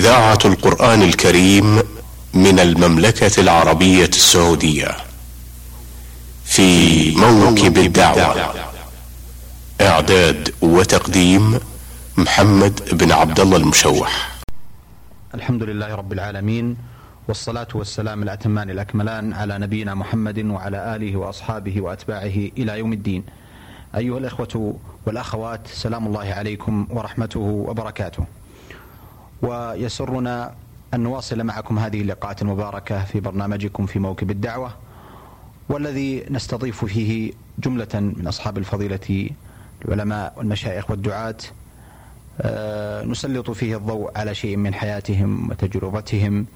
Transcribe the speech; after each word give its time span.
إذاعة 0.00 0.38
القرآن 0.44 1.02
الكريم 1.02 1.82
من 2.34 2.60
المملكة 2.60 3.40
العربية 3.40 4.06
السعودية 4.08 4.96
في 6.44 6.68
موكب 7.16 7.78
الدعوة. 7.78 8.54
إعداد 9.80 10.54
وتقديم 10.62 11.60
محمد 12.16 12.80
بن 12.92 13.12
عبد 13.12 13.40
الله 13.40 13.56
المشوح. 13.56 14.40
الحمد 15.34 15.62
لله 15.62 15.94
رب 15.94 16.12
العالمين 16.12 16.76
والصلاة 17.28 17.68
والسلام 17.74 18.22
الأتمان 18.22 18.70
الأكملان 18.70 19.32
على 19.32 19.58
نبينا 19.58 19.94
محمد 19.94 20.38
وعلى 20.46 20.96
آله 20.96 21.16
وأصحابه 21.16 21.80
وأتباعه 21.80 22.38
إلى 22.58 22.78
يوم 22.78 22.92
الدين. 22.92 23.22
أيها 23.96 24.18
الإخوة 24.18 24.76
والأخوات 25.06 25.60
سلام 25.68 26.06
الله 26.06 26.28
عليكم 26.38 26.86
ورحمته 26.90 27.40
وبركاته. 27.68 28.39
ويسرنا 29.42 30.54
أن 30.94 31.00
نواصل 31.00 31.44
معكم 31.44 31.78
هذه 31.78 32.00
اللقاءات 32.00 32.42
المباركة 32.42 33.04
في 33.04 33.20
برنامجكم 33.20 33.86
في 33.86 33.98
موكب 33.98 34.30
الدعوة 34.30 34.72
والذي 35.68 36.24
نستضيف 36.30 36.84
فيه 36.84 37.32
جملة 37.58 37.88
من 37.94 38.26
أصحاب 38.26 38.58
الفضيلة 38.58 39.30
العلماء 39.84 40.34
والمشايخ 40.36 40.90
والدعاة. 40.90 41.36
آه، 42.40 43.04
نسلط 43.04 43.50
فيه 43.50 43.76
الضوء 43.76 44.18
على 44.18 44.34
شيء 44.34 44.56
من 44.56 44.74
حياتهم 44.74 45.50
وتجربتهم 45.50 46.46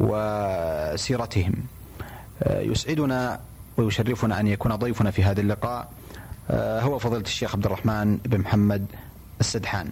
وسيرتهم. 0.00 1.54
آه، 2.42 2.60
يسعدنا 2.60 3.40
ويشرفنا 3.76 4.40
أن 4.40 4.46
يكون 4.46 4.74
ضيفنا 4.76 5.10
في 5.10 5.24
هذا 5.24 5.40
اللقاء 5.40 5.92
آه، 6.50 6.80
هو 6.80 6.98
فضيلة 6.98 7.22
الشيخ 7.22 7.54
عبد 7.54 7.66
الرحمن 7.66 8.16
بن 8.16 8.38
محمد 8.40 8.86
السدحان. 9.40 9.90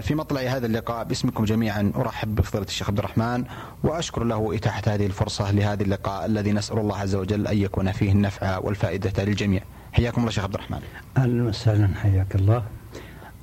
في 0.00 0.14
مطلع 0.14 0.40
هذا 0.40 0.66
اللقاء 0.66 1.04
باسمكم 1.04 1.44
جميعا 1.44 1.92
أرحب 1.96 2.34
بفضيلة 2.34 2.64
الشيخ 2.64 2.88
عبد 2.88 2.98
الرحمن 2.98 3.44
وأشكر 3.82 4.24
له 4.24 4.54
إتاحة 4.56 4.82
هذه 4.86 5.06
الفرصة 5.06 5.50
لهذا 5.50 5.82
اللقاء 5.82 6.26
الذي 6.26 6.52
نسأل 6.52 6.78
الله 6.78 6.96
عز 6.96 7.14
وجل 7.14 7.46
أن 7.46 7.58
يكون 7.58 7.92
فيه 7.92 8.12
النفع 8.12 8.58
والفائدة 8.58 9.24
للجميع. 9.24 9.62
حياكم 9.92 10.20
الله 10.20 10.30
شيخ 10.30 10.44
عبد 10.44 10.54
الرحمن. 10.54 10.80
أهلا 11.16 11.42
وسهلا 11.42 11.88
حياك 12.02 12.34
الله. 12.34 12.64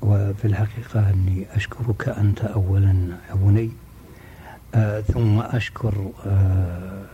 وفي 0.01 0.45
الحقيقة 0.45 1.09
أني 1.09 1.45
أشكرك 1.55 2.09
أنت 2.09 2.41
اولا 2.41 3.17
يا 3.29 3.35
بني 3.35 3.71
آه 4.75 5.01
ثم 5.01 5.39
أشكر 5.39 6.11
آه 6.25 7.05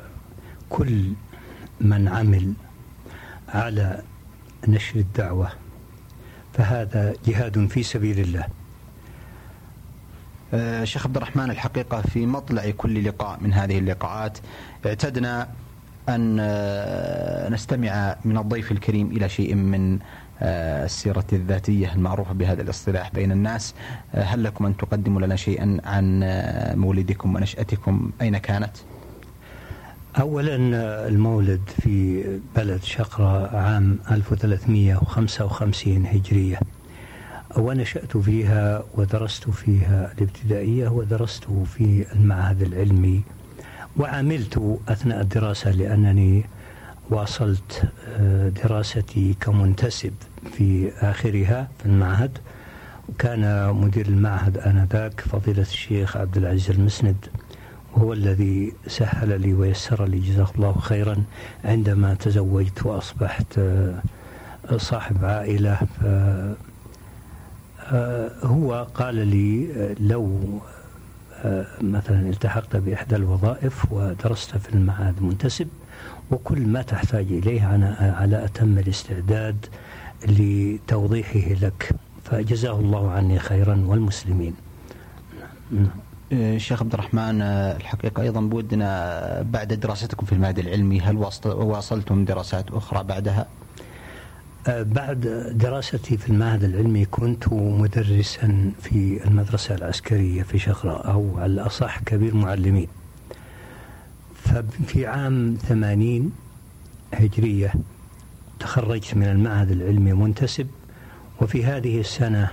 كل 0.69 1.13
من 1.81 2.07
عمل 2.07 2.53
على 3.49 4.01
نشر 4.67 4.99
الدعوة 4.99 5.49
فهذا 6.53 7.13
جهاد 7.25 7.67
في 7.67 7.83
سبيل 7.83 8.19
الله. 8.19 8.47
آه، 10.53 10.83
شيخ 10.83 11.05
عبد 11.05 11.17
الرحمن 11.17 11.49
الحقيقة 11.51 12.01
في 12.01 12.25
مطلع 12.25 12.69
كل 12.77 13.03
لقاء 13.07 13.37
من 13.41 13.53
هذه 13.53 13.77
اللقاءات 13.79 14.37
اعتدنا 14.85 15.47
أن 16.09 16.37
آه، 16.39 17.49
نستمع 17.49 18.15
من 18.25 18.37
الضيف 18.37 18.71
الكريم 18.71 19.11
إلى 19.11 19.29
شيء 19.29 19.55
من 19.55 19.99
آه، 20.41 20.85
السيرة 20.85 21.25
الذاتية 21.33 21.93
المعروفة 21.93 22.33
بهذا 22.33 22.61
الاصطلاح 22.61 23.11
بين 23.13 23.31
الناس. 23.31 23.73
هل 24.13 24.43
لكم 24.43 24.65
أن 24.65 24.77
تقدموا 24.77 25.21
لنا 25.21 25.35
شيئا 25.35 25.77
عن 25.85 26.19
مولدكم 26.75 27.35
ونشأتكم؟ 27.35 28.11
أين 28.21 28.37
كانت؟ 28.37 28.71
أولا 30.19 30.55
المولد 31.07 31.61
في 31.81 32.23
بلد 32.55 32.83
شقرة 32.83 33.57
عام 33.57 33.99
1355 34.11 36.05
هجرية. 36.05 36.59
ونشأت 37.57 38.17
فيها 38.17 38.83
ودرست 38.95 39.49
فيها 39.49 40.13
الابتدائية 40.17 40.87
ودرست 40.89 41.43
في 41.43 42.05
المعهد 42.15 42.61
العلمي 42.61 43.21
وعملت 43.97 44.79
أثناء 44.87 45.21
الدراسة 45.21 45.71
لأنني 45.71 46.45
واصلت 47.09 47.83
آه، 48.07 48.49
دراستي 48.49 49.35
كمنتسب 49.41 50.13
في 50.51 50.91
آخرها 51.01 51.67
في 51.79 51.85
المعهد. 51.85 52.37
وكان 53.09 53.73
مدير 53.75 54.05
المعهد 54.07 54.57
آنذاك 54.57 55.21
فضيلة 55.21 55.61
الشيخ 55.61 56.17
عبد 56.17 56.37
العزيز 56.37 56.69
المسند 56.71 57.15
وهو 57.93 58.13
الذي 58.13 58.73
سهل 58.87 59.41
لي 59.41 59.53
ويسر 59.53 60.05
لي 60.05 60.19
جزاه 60.19 60.47
الله 60.55 60.73
خيرا 60.79 61.23
عندما 61.65 62.13
تزوجت 62.13 62.85
وأصبحت 62.85 63.57
آه، 63.57 64.01
صاحب 64.77 65.25
عائلة. 65.25 65.77
هو 68.43 68.87
قال 68.93 69.15
لي 69.27 69.67
آه، 69.75 69.95
لو 69.99 70.59
آه، 71.43 71.65
مثلا 71.81 72.29
التحقت 72.29 72.75
بإحدى 72.75 73.15
الوظائف 73.15 73.91
ودرست 73.91 74.57
في 74.57 74.73
المعهد 74.73 75.21
منتسب 75.21 75.67
وكل 76.31 76.67
ما 76.67 76.81
تحتاج 76.81 77.25
إليه 77.31 77.75
أنا 77.75 78.15
على 78.19 78.45
أتم 78.45 78.77
الاستعداد 78.77 79.65
لتوضيحه 80.27 81.53
لك 81.65 81.89
فجزاه 82.23 82.79
الله 82.79 83.11
عني 83.11 83.39
خيرا 83.39 83.83
والمسلمين 83.87 84.55
نعم. 85.71 85.89
شيخ 86.57 86.81
عبد 86.81 86.93
الرحمن 86.93 87.41
الحقيقة 87.41 88.21
أيضا 88.21 88.41
بودنا 88.41 89.41
بعد 89.41 89.73
دراستكم 89.73 90.25
في 90.25 90.33
المعهد 90.33 90.59
العلمي 90.59 90.99
هل 90.99 91.17
واصلتم 91.45 92.25
دراسات 92.25 92.71
أخرى 92.71 93.03
بعدها؟ 93.03 93.47
بعد 94.67 95.51
دراستي 95.55 96.17
في 96.17 96.29
المعهد 96.29 96.63
العلمي 96.63 97.05
كنت 97.05 97.53
مدرسا 97.53 98.71
في 98.81 99.27
المدرسة 99.27 99.75
العسكرية 99.75 100.43
في 100.43 100.59
شقرة 100.59 100.91
أو 100.91 101.37
على 101.37 101.53
الأصح 101.53 101.99
كبير 101.99 102.35
معلمين. 102.35 102.87
ففي 104.35 105.07
عام 105.07 105.57
ثمانين 105.61 106.31
هجرية 107.13 107.73
تخرجت 108.59 109.15
من 109.15 109.23
المعهد 109.23 109.71
العلمي 109.71 110.13
منتسب 110.13 110.67
وفي 111.41 111.65
هذه 111.65 111.99
السنة 111.99 112.49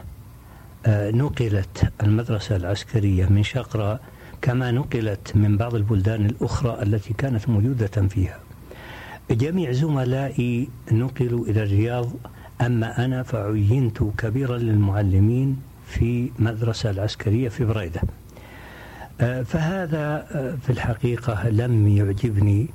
آه، 0.86 1.10
نقلت 1.10 1.92
المدرسة 2.02 2.56
العسكرية 2.56 3.26
من 3.26 3.42
شقرة 3.42 4.00
كما 4.42 4.70
نقلت 4.70 5.36
من 5.36 5.56
بعض 5.56 5.74
البلدان 5.74 6.26
الأخرى 6.26 6.82
التي 6.82 7.14
كانت 7.14 7.48
موجودة 7.48 7.86
فيها. 7.86 8.38
جميع 9.30 9.72
زملائي 9.72 10.68
نقلوا 10.92 11.46
إلى 11.46 11.62
الرياض 11.62 12.08
أما 12.60 13.04
أنا 13.04 13.22
فعينت 13.22 14.02
كبيرا 14.18 14.58
للمعلمين 14.58 15.56
في 15.86 16.30
مدرسة 16.38 16.90
العسكرية 16.90 17.48
في 17.48 17.64
بريدة. 17.64 18.00
آه، 19.20 19.42
فهذا 19.42 20.26
آه، 20.32 20.56
في 20.62 20.70
الحقيقة 20.70 21.48
لم 21.48 21.88
يعجبني 21.88 22.66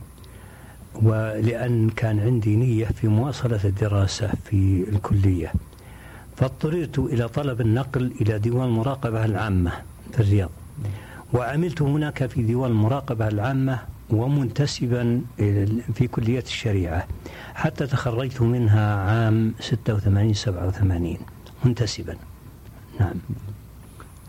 ولأن 0.95 1.89
كان 1.89 2.19
عندي 2.19 2.55
نية 2.55 2.85
في 2.85 3.07
مواصلة 3.07 3.59
الدراسة 3.65 4.31
في 4.45 4.85
الكلية. 4.89 5.53
فاضطررت 6.37 6.99
إلى 6.99 7.27
طلب 7.27 7.61
النقل 7.61 8.11
إلى 8.21 8.39
ديوان 8.39 8.67
المراقبة 8.67 9.25
العامة 9.25 9.71
في 10.13 10.19
الرياض. 10.19 10.49
وعملت 11.33 11.81
هناك 11.81 12.25
في 12.25 12.43
ديوان 12.43 12.71
المراقبة 12.71 13.27
العامة 13.27 13.79
ومنتسبا 14.09 15.21
في 15.93 16.07
كلية 16.11 16.39
الشريعة. 16.39 17.07
حتى 17.55 17.87
تخرجت 17.87 18.41
منها 18.41 18.95
عام 18.95 19.53
86 19.59 20.33
87 20.33 21.17
منتسبا. 21.65 22.15
نعم. 22.99 23.13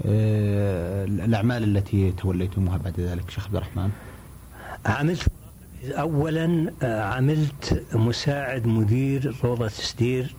آه، 0.06 1.04
الأعمال 1.04 1.76
التي 1.76 2.12
توليتموها 2.12 2.76
بعد 2.76 3.00
ذلك 3.00 3.30
شيخ 3.30 3.46
عبد 3.46 3.56
الرحمن؟ 3.56 3.90
عملت 4.86 5.28
أولا 5.84 6.72
آه، 6.82 7.02
عملت 7.02 7.84
مساعد 7.92 8.66
مدير 8.66 9.36
روضة 9.44 9.68
سدير 9.68 10.34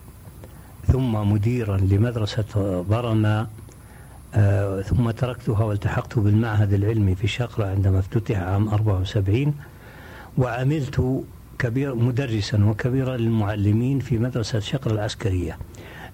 ثم 0.86 1.12
مديرا 1.32 1.76
لمدرسة 1.76 2.82
ضرمة 2.88 3.46
آه 4.34 4.80
ثم 4.82 5.10
تركتها 5.10 5.64
والتحقت 5.64 6.18
بالمعهد 6.18 6.72
العلمي 6.72 7.14
في 7.14 7.26
شقرة 7.26 7.66
عندما 7.66 7.98
افتتح 7.98 8.38
عام 8.38 8.68
74 8.68 9.54
وعملت 10.38 11.22
كبير 11.58 11.94
مدرسا 11.94 12.64
وكبيرا 12.64 13.16
للمعلمين 13.16 13.98
في 13.98 14.18
مدرسة 14.18 14.58
شقرة 14.58 14.92
العسكرية. 14.92 15.58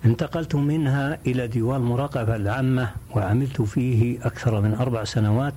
انتقلت 0.05 0.55
منها 0.55 1.19
إلى 1.27 1.47
ديوان 1.47 1.81
المراقبة 1.81 2.37
العامة 2.37 2.91
وعملت 3.17 3.63
فيه 3.63 4.27
أكثر 4.27 4.61
من 4.61 4.75
أربع 4.75 5.05
سنوات 5.05 5.55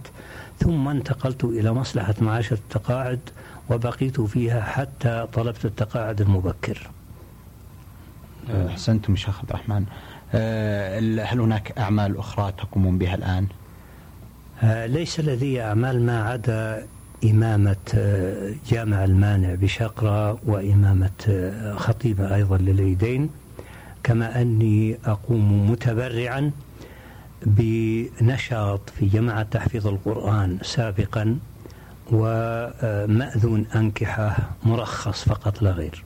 ثم 0.60 0.88
انتقلت 0.88 1.44
إلى 1.44 1.74
مصلحة 1.74 2.16
معاش 2.22 2.52
التقاعد 2.54 3.20
وبقيت 3.70 4.22
فيها 4.22 4.62
حتى 4.62 5.28
طلبت 5.34 5.66
التقاعد 5.66 6.22
المبكر. 6.22 6.90
أحسنتم 8.68 9.16
شيخ 9.16 9.40
عبد 9.40 9.50
الرحمن. 9.50 9.86
هل 10.32 11.40
هناك 11.40 11.78
أعمال 11.78 12.18
أخرى 12.18 12.52
تقومون 12.52 12.98
بها 12.98 13.16
الآن؟ 13.16 13.48
آه، 14.64 14.86
ليس 14.86 15.20
لدي 15.20 15.62
أعمال 15.62 16.06
ما 16.06 16.24
عدا 16.24 16.86
إمامة 17.24 17.76
آه، 17.96 18.54
جامع 18.70 19.04
المانع 19.04 19.56
بشقرة 19.56 20.40
وإمامة 20.46 21.54
خطيبة 21.78 22.36
أيضا 22.36 22.58
للعيدين 22.58 23.30
كما 24.04 24.42
أني 24.42 24.98
أقوم 25.06 25.72
متبرعا 25.72 26.52
بنشاط 27.46 28.90
في 28.90 29.06
جماعة 29.06 29.44
تحفيظ 29.44 29.88
القرآن 29.88 30.58
سابقا 30.62 31.38
ومأذون 32.12 33.66
أنكحة 33.76 34.38
مرخص 34.64 35.24
فقط 35.24 35.62
لا 35.62 35.72
غير 35.72 36.04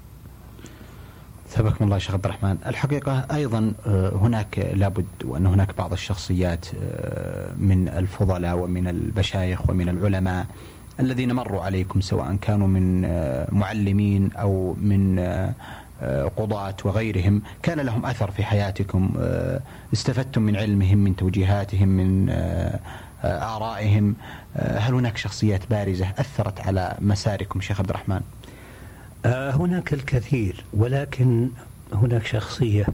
ثبكم 1.52 1.86
الله 1.86 1.98
شيخ 1.98 2.14
عبد 2.14 2.26
الرحمن. 2.26 2.58
الحقيقة 2.66 3.26
أيضا 3.34 3.74
آه، 3.88 4.10
هناك 4.16 4.72
لابد 4.74 5.06
وأن 5.26 5.46
هناك 5.46 5.78
بعض 5.78 5.94
الشخصيات 5.94 6.66
آه، 6.82 7.52
من 7.58 7.88
الفضلاء 7.88 8.58
ومن 8.58 8.88
المشايخ 8.88 9.70
ومن 9.70 9.90
العلماء 9.90 10.46
الذين 11.00 11.34
مروا 11.34 11.62
عليكم 11.62 12.02
سواء 12.02 12.36
كانوا 12.42 12.68
من 12.68 13.06
آه، 13.06 13.48
معلمين 13.52 14.32
أو 14.32 14.76
من 14.82 15.20
قضاة 16.38 16.76
وغيرهم. 16.86 17.42
كان 17.64 17.80
لهم 17.80 18.06
أثر 18.06 18.32
في 18.32 18.44
حياتكم 18.44 19.14
استفدتم 19.94 20.42
من 20.42 20.56
علمهم 20.56 20.98
من 20.98 21.16
توجيهاتهم 21.16 21.88
من 21.88 22.30
آرائهم. 23.24 24.16
هل 24.56 24.94
هناك 24.94 25.18
شخصيات 25.18 25.62
بارزة 25.70 26.10
أثرت 26.18 26.62
على 26.62 26.98
مساركم 27.02 27.62
شيخ 27.62 27.80
عبد 27.80 27.90
الرحمن؟ 27.90 28.22
آه، 29.26 29.52
هناك 29.52 29.94
الكثير 29.94 30.64
ولكن 30.74 31.50
هناك 31.94 32.26
شخصية 32.26 32.86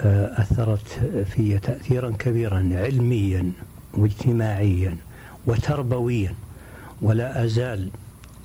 آه، 0.00 0.42
أثرت 0.42 0.88
في 1.34 1.58
تأثيرا 1.58 2.10
كبيرا 2.18 2.70
علميا 2.72 3.52
واجتماعيا 3.94 4.96
وتربويا 5.46 6.34
ولا 7.02 7.44
أزال 7.44 7.90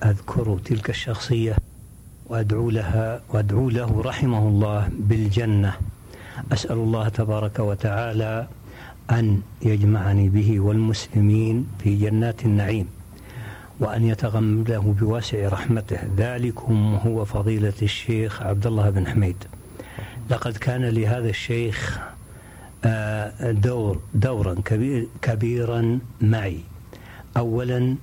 أذكر 0.04 0.60
تلك 0.66 0.90
الشخصية 0.90 1.56
وأدعو 2.26 2.70
لها 2.70 3.22
وأدعو 3.30 3.70
له 3.70 4.02
رحمه 4.02 4.48
الله 4.48 4.90
بالجنة. 5.00 5.74
أسأل 6.52 6.78
الله 6.78 7.10
تبارك 7.10 7.60
وتعالى 7.60 8.48
أن 9.12 9.42
يجمعني 9.62 10.30
به 10.30 10.60
والمسلمين 10.60 11.68
في 11.80 11.96
جنات 11.96 12.46
النعيم. 12.46 12.88
وأن 13.80 14.04
يتغمده 14.04 14.80
بواسع 14.80 15.48
رحمته. 15.48 16.00
ذلكم 16.18 17.00
هو 17.06 17.26
فضيلة 17.26 17.74
الشيخ 17.82 18.42
عبد 18.42 18.68
الله 18.68 18.90
بن 18.90 19.08
حميد. 19.08 19.36
لقد 20.30 20.58
كان 20.58 20.86
لهذا 20.86 21.30
الشيخ 21.30 22.00
آه، 22.86 23.52
دور 23.52 24.00
دورا 24.14 24.56
كبير 24.66 25.08
كبيرا 25.22 26.00
معي. 26.22 26.60
أولا 27.38 27.96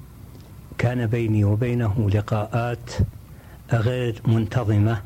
كان 0.79 1.07
بيني 1.07 1.45
وبينه 1.45 2.11
لقاءات 2.15 2.91
غير 3.73 4.23
منتظمة 4.27 5.03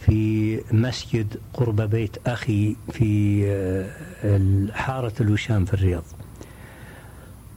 في 0.00 0.60
مسجد 0.72 1.36
قرب 1.54 1.80
بيت 1.80 2.16
أخي 2.26 2.76
في 2.92 3.42
آه، 4.24 4.72
حارة 4.72 5.12
الوشام 5.20 5.64
في 5.64 5.74
الرياض. 5.74 6.04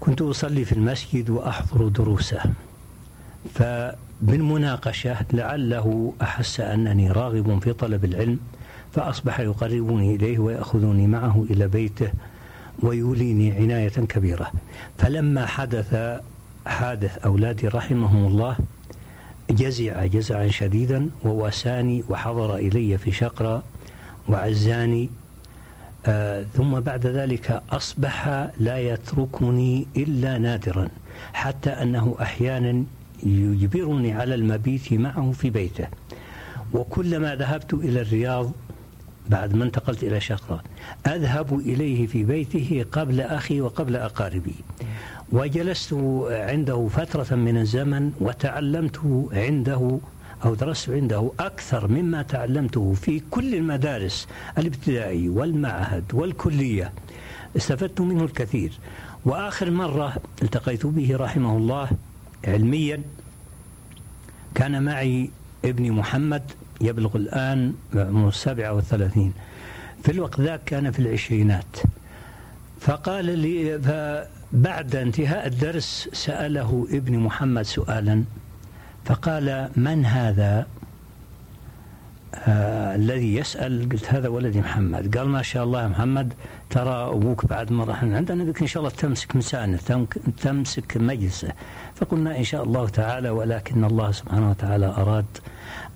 كنت 0.07 0.21
أصلي 0.21 0.65
في 0.65 0.71
المسجد 0.71 1.29
وأحضر 1.29 1.87
دروسه 1.87 2.39
فبالمناقشة 3.53 5.17
لعله 5.33 6.13
أحس 6.21 6.59
أنني 6.59 7.11
راغب 7.11 7.59
في 7.63 7.73
طلب 7.73 8.05
العلم 8.05 8.39
فأصبح 8.93 9.39
يقربني 9.39 10.15
إليه 10.15 10.39
ويأخذني 10.39 11.07
معه 11.07 11.45
إلى 11.49 11.67
بيته 11.67 12.11
ويوليني 12.83 13.51
عناية 13.51 13.89
كبيرة. 13.89 14.51
فلما 14.97 15.45
حدث 15.45 16.19
حادث 16.65 17.17
أولادي 17.17 17.67
رحمهم 17.67 18.27
الله 18.27 18.57
جزع 19.49 20.05
جزعا 20.05 20.47
شديدا 20.47 21.09
وواساني 21.25 22.03
وحضر 22.09 22.55
إلي 22.55 22.97
في 22.97 23.11
شقرة 23.11 23.63
وعزاني 24.29 25.09
آه 26.07 26.43
ثم 26.53 26.79
بعد 26.79 27.07
ذلك 27.07 27.61
أصبح 27.69 28.47
لا 28.59 28.77
يتركني 28.77 29.87
إلا 29.97 30.37
نادرا 30.37 30.87
حتى 31.33 31.69
أنه 31.69 32.15
أحيانا 32.21 32.83
يجبرني 33.23 34.13
على 34.13 34.35
المبيت 34.35 34.93
معه 34.93 35.31
في 35.31 35.49
بيته. 35.49 35.87
وكلما 36.73 37.35
ذهبت 37.35 37.73
إلى 37.73 38.01
الرياض 38.01 38.51
بعد 39.29 39.55
ما 39.55 39.63
انتقلت 39.63 40.03
إلى 40.03 40.19
شقرة 40.19 40.63
أذهب 41.07 41.59
إليه 41.59 42.07
في 42.07 42.23
بيته 42.23 42.85
قبل 42.91 43.21
أخي 43.21 43.61
وقبل 43.61 43.95
أقاربي. 43.95 44.55
وجلست 45.31 45.93
عنده 46.29 46.87
فترة 46.87 47.35
من 47.35 47.57
الزمن 47.57 48.11
وتعلمت 48.21 49.29
عنده 49.33 49.99
أو 50.45 50.55
درست 50.55 50.89
عنده 50.89 51.31
أكثر 51.39 51.87
مما 51.87 52.21
تعلمته 52.21 52.93
في 52.93 53.21
كل 53.31 53.55
المدارس 53.55 54.27
الابتدائي 54.57 55.29
والمعهد 55.29 56.03
والكلية. 56.13 56.93
استفدت 57.57 58.01
منه 58.01 58.23
الكثير. 58.23 58.79
وآخر 59.25 59.71
مرة 59.71 60.15
التقيت 60.41 60.85
به 60.85 61.17
رحمه 61.17 61.57
الله 61.57 61.89
علميا. 62.47 63.01
كان 64.55 64.83
معي 64.83 65.29
ابني 65.65 65.91
محمد 65.91 66.43
يبلغ 66.81 67.15
الآن 67.15 67.73
عمره 67.95 68.29
السابعة 68.29 68.73
والثلاثين. 68.73 69.33
في 70.03 70.11
الوقت 70.11 70.41
ذاك 70.41 70.63
كان 70.63 70.91
في 70.91 70.99
العشرينات. 70.99 71.77
فقال 72.79 73.25
لي 73.25 73.79
فبعد 73.79 74.95
انتهاء 74.95 75.47
الدرس 75.47 76.09
سأله 76.13 76.87
ابني 76.91 77.17
محمد 77.17 77.61
سؤالا 77.61 78.23
فقال 79.07 79.69
من 79.75 80.05
هذا؟ 80.05 80.67
آه 82.35 82.95
الذي 82.95 83.35
يسأل. 83.35 83.89
قلت 83.91 84.13
هذا 84.13 84.27
ولدي 84.27 84.59
محمد. 84.59 85.17
قال 85.17 85.27
ما 85.27 85.41
شاء 85.41 85.63
الله 85.63 85.81
يا 85.83 85.87
محمد 85.87 86.33
ترى 86.69 86.97
أبوك 87.15 87.45
بعد 87.45 87.73
راح 87.73 88.03
عندنا 88.03 88.43
بك 88.43 88.61
إن 88.61 88.67
شاء 88.67 88.83
الله 88.83 88.93
تمسك 89.03 89.35
مسانه 89.35 89.77
تمسك 90.43 90.97
مجلسه. 90.97 91.51
فقلنا 91.95 92.37
إن 92.37 92.43
شاء 92.43 92.63
الله 92.63 92.89
تعالى 92.89 93.29
ولكن 93.29 93.83
الله 93.83 94.11
سبحانه 94.11 94.49
وتعالى 94.49 94.85
أراد 94.85 95.25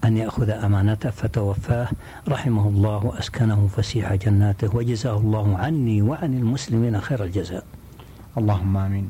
أن 0.06 0.18
يأخذ 0.18 0.50
أمانته. 0.50 1.10
فتوفاه 1.10 1.88
رحمه 2.28 2.68
الله 2.68 3.06
وأسكنه 3.06 3.68
فسيح 3.76 4.14
جناته 4.14 4.76
وجزاه 4.76 5.18
الله 5.18 5.58
عني 5.58 6.02
وعن 6.02 6.32
المسلمين 6.42 7.02
خير 7.02 7.24
الجزاء. 7.24 7.64
اللهم 8.38 8.78
آمين. 8.78 9.08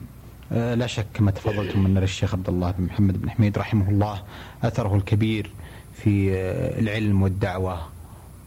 لا 0.51 0.87
شك 0.87 1.05
كما 1.13 1.31
تفضلتم 1.31 1.83
من 1.83 1.97
الشيخ 1.97 2.33
عبد 2.33 2.49
الله 2.49 2.71
بن 2.71 2.83
محمد 2.83 3.21
بن 3.21 3.29
حميد 3.29 3.57
رحمه 3.57 3.89
الله 3.89 4.21
أثره 4.63 4.95
الكبير 4.95 5.51
في 5.93 6.33
آه، 6.33 6.79
العلم 6.79 7.21
والدعوة 7.21 7.79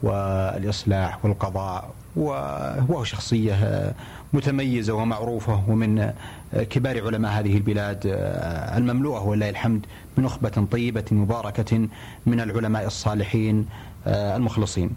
والإصلاح 0.03 1.25
والقضاء 1.25 1.95
وهو 2.17 3.05
شخصية 3.05 3.55
آه، 3.55 3.95
متميزة 4.33 4.93
ومعروفة 4.93 5.65
ومن 5.69 6.13
كبار 6.71 7.07
علماء 7.07 7.33
هذه 7.33 7.57
البلاد 7.57 8.01
المملوءة 8.77 9.23
ولله 9.23 9.51
الحمد 9.51 9.87
بنخبه 10.17 10.67
طيبة 10.73 11.05
مباركة 11.13 11.89
من 12.27 12.41
العلماء 12.41 12.87
الصالحين 12.87 13.67
المخلصين. 14.07 14.91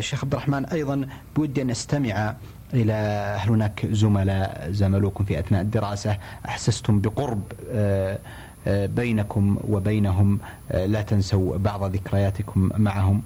شيخ 0.00 0.24
عبد 0.24 0.32
الرحمن 0.34 0.64
أيضا 0.64 1.08
بودي 1.36 1.62
أن 1.62 1.70
أستمع 1.70 2.34
إلى 2.74 2.92
هل 3.40 3.50
هناك 3.50 3.86
زملاء 3.86 4.68
زملوكم 4.70 5.24
في 5.24 5.38
أثناء 5.38 5.62
الدراسة؟ 5.62 6.16
أحسستم 6.46 7.00
بقرب 7.00 7.42
آه، 7.70 8.18
آه، 8.66 8.86
بينكم 8.86 9.58
وبينهم 9.68 10.38
آه، 10.70 10.86
لا 10.86 11.02
تنسوا 11.02 11.56
بعض 11.56 11.84
ذكرياتكم 11.84 12.70
معهم. 12.76 13.22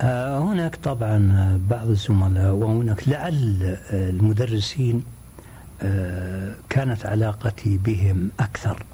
هناك 0.00 0.76
طبعا 0.76 1.60
بعض 1.70 1.88
الزملاء 1.88 2.52
وهناك 2.52 3.08
لعل 3.08 3.78
المدرسين 3.90 5.02
كانت 6.70 7.06
علاقتي 7.06 7.78
بهم 7.78 8.30
أكثر. 8.40 8.84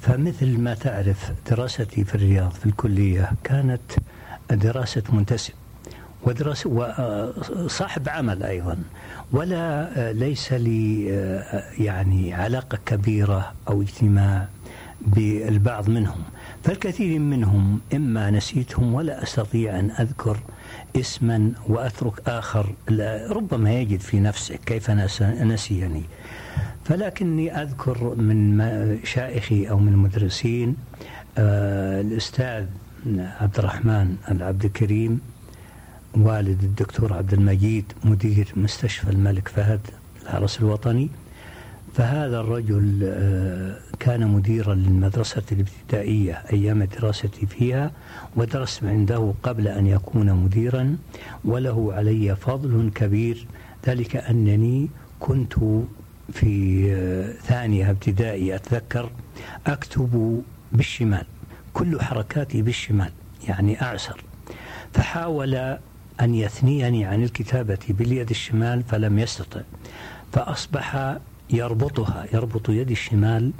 فمثل 0.00 0.58
ما 0.60 0.74
تعرف 0.74 1.32
دراستي 1.50 2.04
في 2.04 2.14
الرياض 2.14 2.50
في 2.50 2.66
الكلية 2.66 3.32
كانت 3.44 3.80
دراسة 4.50 5.02
منتسب. 5.12 5.52
ودرس 6.24 6.66
وصاحب 6.66 8.08
عمل 8.08 8.42
أيضا. 8.42 8.78
ولا 9.32 10.12
ليس 10.12 10.52
لي 10.52 11.04
يعني 11.78 12.34
علاقة 12.34 12.78
كبيرة 12.86 13.52
أو 13.68 13.82
اجتماع 13.82 14.48
بالبعض 15.06 15.88
منهم. 15.88 16.22
فالكثير 16.64 17.18
منهم 17.18 17.80
إما 17.94 18.30
نسيتهم 18.30 18.94
ولا 18.94 19.22
أستطيع 19.22 19.78
أن 19.78 19.90
أذكر 19.90 20.38
اسما 20.96 21.52
وأترك 21.68 22.28
آخر. 22.28 22.74
ربما 23.30 23.72
يجد 23.72 24.00
في 24.00 24.20
نفسه 24.20 24.56
كيف 24.66 24.90
نسيني. 25.20 26.02
فلكني 26.84 27.62
أذكر 27.62 28.14
من 28.14 28.98
شائخي 29.04 29.70
أو 29.70 29.78
من 29.78 29.92
المدرسين 29.92 30.76
الأستاذ 31.38 32.66
عبد 33.40 33.58
الرحمن 33.58 34.16
العبد 34.30 34.64
الكريم 34.64 35.20
والد 36.16 36.64
الدكتور 36.64 37.12
عبد 37.12 37.32
المجيد 37.32 37.92
مدير 38.04 38.52
مستشفى 38.56 39.10
الملك 39.10 39.48
فهد 39.48 39.80
الحرس 40.22 40.60
الوطني. 40.60 41.10
فهذا 41.94 42.40
الرجل 42.40 43.00
آه، 43.04 43.76
كان 44.00 44.26
مديرا 44.28 44.74
للمدرسة 44.74 45.42
الابتدائية 45.52 46.32
أيام 46.52 46.84
دراستي 46.84 47.46
فيها 47.46 47.90
ودرست 48.36 48.84
عنده 48.84 49.32
قبل 49.42 49.68
أن 49.68 49.86
يكون 49.86 50.32
مديرا 50.32 50.96
وله 51.44 51.94
علي 51.94 52.36
فضل 52.36 52.90
كبير. 52.94 53.46
ذلك 53.86 54.16
أنني 54.16 54.88
كنت 55.20 55.54
في 56.32 56.84
آه، 56.92 57.32
ثانية 57.32 57.90
ابتدائي 57.90 58.54
أتذكر 58.54 59.10
أكتب 59.66 60.42
بالشمال 60.72 61.26
كل 61.72 62.00
حركاتي 62.00 62.62
بالشمال 62.62 63.10
يعني 63.48 63.82
أعسر. 63.82 64.24
فحاول 64.92 65.78
أن 66.20 66.34
يثنيني 66.34 67.04
عن 67.04 67.22
الكتابة 67.22 67.78
باليد 67.88 68.30
الشمال 68.30 68.82
فلم 68.82 69.18
يستطع 69.18 69.60
فأصبح 70.32 71.16
يربطها 71.50 72.26
يربط 72.32 72.68
يدي 72.68 72.92
الشمال 72.92 73.52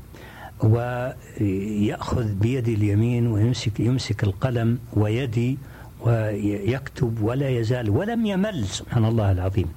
ويأخذ 0.62 2.34
بيدي 2.34 2.74
اليمين 2.74 3.26
ويمسك 3.26 3.80
يمسك 3.80 4.24
القلم 4.24 4.78
ويدي 4.92 5.58
ويكتب 6.04 7.22
ولا 7.22 7.48
يزال 7.48 7.90
ولم 7.90 8.26
يمل 8.26 8.66
سبحان 8.66 9.04
الله 9.04 9.32
العظيم. 9.32 9.68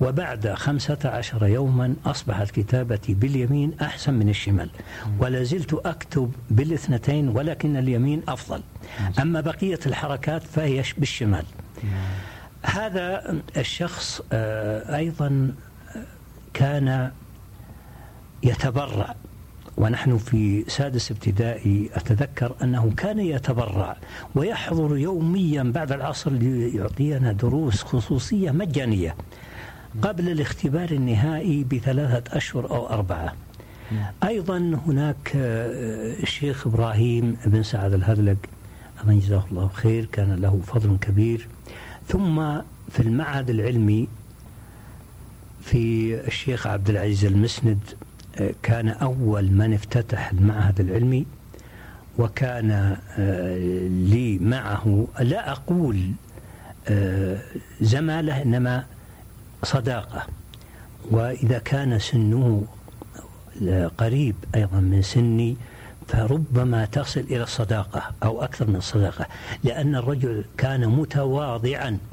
وبعد 0.00 0.52
خمسة 0.54 0.98
عشر 1.04 1.46
يوما 1.46 1.94
أصبحت 2.06 2.50
كتابتي 2.50 3.14
باليمين 3.14 3.74
أحسن 3.82 4.14
من 4.14 4.28
الشمال. 4.28 4.70
ولا 5.18 5.42
زلت 5.42 5.74
أكتب 5.74 6.32
بالاثنتين 6.50 7.28
ولكن 7.28 7.76
اليمين 7.76 8.22
أفضل. 8.28 8.62
أما 9.22 9.40
بقية 9.40 9.78
الحركات 9.86 10.42
فهي 10.42 10.82
بالشمال. 10.98 11.44
هذا 12.62 13.36
الشخص 13.56 14.22
آه، 14.32 14.96
أيضا 14.96 15.54
كان 16.54 17.10
يتبرع. 18.42 19.14
ونحن 19.80 20.18
في 20.18 20.64
سادس 20.68 21.10
ابتدائي 21.10 21.90
أتذكر 21.94 22.54
أنه 22.62 22.92
كان 22.96 23.18
يتبرع 23.18 23.96
ويحضر 24.34 24.96
يوميا 24.96 25.62
بعد 25.62 25.92
العصر 25.92 26.30
ليعطينا 26.30 27.32
دروس 27.32 27.82
خصوصية 27.82 28.50
مجانية 28.50 29.14
قبل 30.02 30.28
الاختبار 30.28 30.90
النهائي 30.90 31.64
بثلاثة 31.64 32.36
أشهر 32.36 32.70
أو 32.70 32.86
أربعة. 32.86 33.34
أيضا 34.24 34.58
هناك 34.86 35.32
آه، 35.36 36.22
الشيخ 36.22 36.66
إبراهيم 36.66 37.36
بن 37.46 37.62
سعد 37.62 37.92
الهرلق 37.92 38.36
الله 39.02 39.12
يجزاه 39.12 39.44
الله 39.50 39.68
خير 39.68 40.04
كان 40.04 40.34
له 40.34 40.60
فضل 40.66 40.96
كبير. 41.00 41.48
ثم 42.08 42.36
في 42.90 43.00
المعهد 43.00 43.50
العلمي 43.50 44.08
في 45.62 46.14
الشيخ 46.26 46.66
عبد 46.66 46.90
العزيز 46.90 47.24
المسند 47.24 47.78
كان 48.62 48.88
أول 48.88 49.50
من 49.50 49.74
افتتح 49.74 50.30
المعهد 50.30 50.80
العلمي 50.80 51.26
وكان 52.18 52.96
آه، 53.18 53.58
لي 53.88 54.38
معه 54.38 55.06
لا 55.20 55.52
أقول 55.52 56.10
زمالة 57.80 58.42
إنما 58.42 58.84
صداقة. 59.62 60.26
وإذا 61.10 61.58
كان 61.58 61.98
سنه 61.98 62.64
قريب 63.98 64.34
أيضا 64.54 64.80
من 64.80 65.02
سني 65.02 65.56
فربما 66.08 66.84
تصل 66.84 67.20
إلى 67.20 67.42
الصداقة 67.42 68.02
أو 68.22 68.42
أكثر 68.44 68.66
من 68.66 68.76
الصداقة 68.76 69.26
لأن 69.64 69.94
الرجل 69.96 70.44
كان 70.58 70.88
متواضعا. 70.88 71.88
آه، 71.88 72.09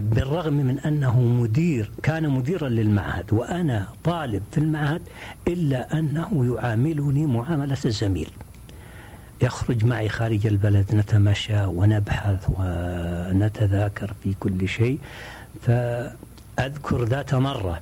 بالرغم 0.00 0.52
من 0.52 0.78
أنه 0.78 1.20
مدير 1.20 1.90
كان 2.02 2.28
مديرا 2.28 2.68
للمعهد 2.68 3.32
وأنا 3.32 3.88
طالب 4.04 4.42
في 4.52 4.58
المعهد 4.58 5.02
إلا 5.48 5.98
أنه 5.98 6.54
يعاملني 6.54 7.26
معاملة 7.26 7.78
الزميل. 7.84 8.30
يخرج 9.42 9.84
معي 9.84 10.08
خارج 10.08 10.46
البلد 10.46 10.94
نتمشى 10.94 11.64
ونبحث 11.64 12.46
ونتذاكر 12.48 14.14
في 14.22 14.34
كل 14.40 14.68
شيء. 14.68 14.98
فأذكر 15.62 17.04
ذات 17.04 17.34
مرة 17.34 17.80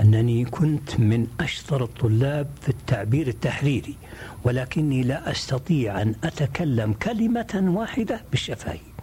أنني 0.00 0.44
كنت 0.44 1.00
من 1.00 1.26
أشطر 1.40 1.84
الطلاب 1.84 2.46
في 2.62 2.68
التعبير 2.68 3.28
التحريري 3.28 3.96
ولكني 4.44 5.02
لا 5.02 5.30
أستطيع 5.30 6.02
أن 6.02 6.14
أتكلم 6.24 6.92
كلمة 6.92 7.72
واحدة 7.76 8.20
بالشفاهي. 8.30 8.95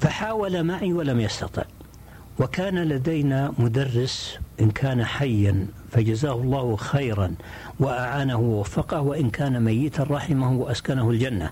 فحاول 0.00 0.62
معي 0.62 0.92
ولم 0.92 1.20
يستطع. 1.20 1.62
وكان 2.38 2.78
لدينا 2.78 3.52
مدرس 3.58 4.38
إن 4.60 4.70
كان 4.70 5.04
حيا 5.04 5.66
فجزاه 5.90 6.32
الله 6.32 6.76
خيرا 6.76 7.34
وأعانه 7.80 8.36
ووفقه 8.36 9.00
وإن 9.00 9.30
كان 9.30 9.62
ميتا 9.64 10.02
رحمه 10.02 10.52
وأسكنه 10.52 11.10
الجنة. 11.10 11.50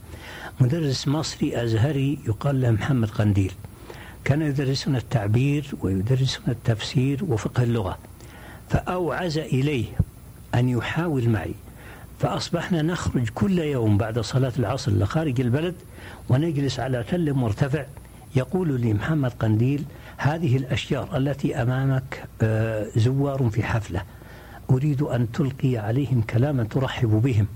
مدرس 0.61 1.09
مصري 1.09 1.63
أزهري 1.63 2.19
يقال 2.27 2.61
له 2.61 2.71
محمد 2.71 3.11
قنديل. 3.11 3.53
كان 4.25 4.43
يدرسنا 4.43 4.99
التعبير 4.99 5.75
ويدرسنا 5.81 6.49
التفسير 6.49 7.25
وفقه 7.25 7.63
اللغة. 7.63 7.99
فأوعز 8.69 9.39
إليه 9.39 9.85
أن 10.55 10.69
يحاول 10.69 11.29
معي. 11.29 11.55
فأصبحنا 12.21 12.83
نخرج 12.83 13.29
كل 13.29 13.59
يوم 13.59 13.99
بعد 13.99 14.19
صلاة 14.19 14.53
العصر 14.59 14.93
لخارج 14.93 15.41
البلد 15.41 15.75
ونجلس 16.29 16.81
على 16.81 17.05
تل 17.11 17.33
مرتفع. 17.33 17.85
يقول 18.37 18.81
لي 18.81 18.95
محمد 18.95 19.33
قنديل 19.39 19.85
هذه 20.17 20.57
الأشجار 20.57 21.17
التي 21.17 21.63
أمامك 21.63 22.25
آه، 22.43 22.87
زوار 22.97 23.49
في 23.53 23.63
حفلة. 23.63 24.03
أريد 24.71 25.03
أن 25.03 25.33
تلقي 25.33 25.77
عليهم 25.77 26.23
كلاما 26.23 26.65
ترحب 26.65 27.09
بهم 27.09 27.47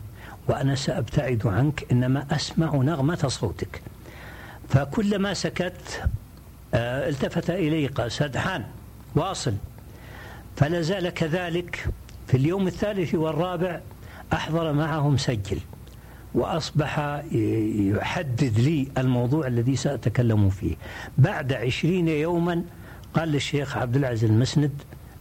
وأنا 0.48 0.74
سأبتعد 0.74 1.46
عنك 1.46 1.86
إنما 1.92 2.26
أسمع 2.30 2.76
نغمة 2.76 3.28
صوتك. 3.28 3.82
فكلما 4.68 5.34
سكت 5.34 6.02
آه، 6.74 7.08
التفت 7.08 7.50
إلي 7.50 7.86
قال 7.86 8.12
سدحان 8.12 8.64
واصل. 9.14 9.54
فلا 10.56 10.80
زال 10.80 11.08
كذلك 11.08 11.88
في 12.26 12.36
اليوم 12.36 12.66
الثالث 12.66 13.14
والرابع 13.14 13.80
أحضر 14.32 14.72
معهم 14.72 15.16
سجل. 15.16 15.58
وأصبح 16.38 17.22
يحدد 17.94 18.60
لي 18.60 18.88
الموضوع 18.98 19.46
الذي 19.46 19.76
سأتكلم 19.76 20.50
فيه. 20.50 20.74
بعد 21.18 21.52
عشرين 21.52 22.08
يوما 22.08 22.62
قال 23.14 23.28
للشيخ 23.28 23.76
عبد 23.76 23.96
العزيز 23.96 24.30
المسند 24.30 24.70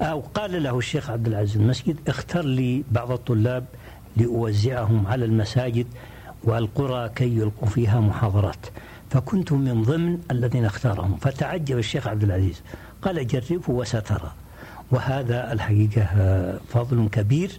أو 0.02 0.20
قال 0.20 0.64
له 0.64 0.78
الشيخ 0.78 1.10
عبد 1.10 1.28
العزيز 1.28 1.58
المسجد 1.58 1.98
اختر 2.08 2.46
لي 2.46 2.84
بعض 2.92 3.12
الطلاب 3.12 3.66
لأوزعهم 4.18 5.08
على 5.08 5.26
المساجد 5.26 5.88
والقرى 6.44 7.10
كي 7.10 7.38
يلقوا 7.38 7.68
فيها 7.68 8.00
محاضرات. 8.00 8.66
فكنت 9.10 9.52
من 9.52 9.82
ضمن 9.84 10.18
الذين 10.32 10.66
اختارهم. 10.66 11.18
فتعجب 11.22 11.78
الشيخ 11.78 12.08
عبد 12.08 12.24
العزيز. 12.24 12.62
قال 13.02 13.28
جربه 13.28 13.70
وسترى. 13.70 14.32
وهذا 14.92 15.54
الحقيقة 15.54 16.06
فضل 16.70 17.10
كبير 17.12 17.52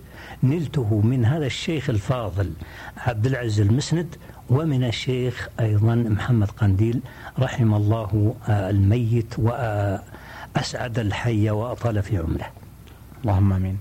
نلته 0.43 1.01
من 1.01 1.25
هذا 1.25 1.47
الشيخ 1.47 1.91
الفاضل 1.91 2.53
عبد 2.97 3.27
العزيز 3.27 3.61
المسند 3.61 4.17
ومن 4.51 4.85
الشيخ 4.85 5.49
أيضا 5.61 5.95
محمد 5.95 6.51
قنديل 6.51 7.01
رحم 7.39 7.75
الله 7.75 8.35
الميت 8.49 9.39
وأسعد 9.39 10.99
الحي 10.99 11.51
وأطال 11.51 12.03
في 12.03 12.19
عمره 12.19 12.47
اللهم 13.25 13.53
آمين. 13.53 13.79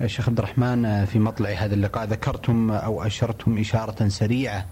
الشيخ 0.00 0.28
عبد 0.28 0.38
الرحمن 0.38 1.04
في 1.04 1.18
مطلع 1.18 1.50
هذا 1.50 1.74
اللقاء 1.74 2.04
ذكرتم 2.04 2.70
أو 2.70 3.02
أشرتم 3.06 3.58
إشارة 3.58 4.08
سريعة 4.08 4.66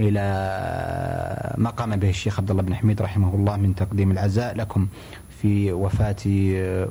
إلى 0.00 0.20
ما 1.58 1.70
قام 1.70 1.96
به 1.96 2.10
الشيخ 2.10 2.38
عبد 2.38 2.50
الله 2.50 2.62
بن 2.62 2.74
حميد 2.74 3.02
رحمه 3.02 3.34
الله 3.34 3.56
من 3.56 3.74
تقديم 3.74 4.10
العزاء 4.10 4.54
لكم 4.56 4.88
في 5.42 5.72
وفاة 5.72 6.16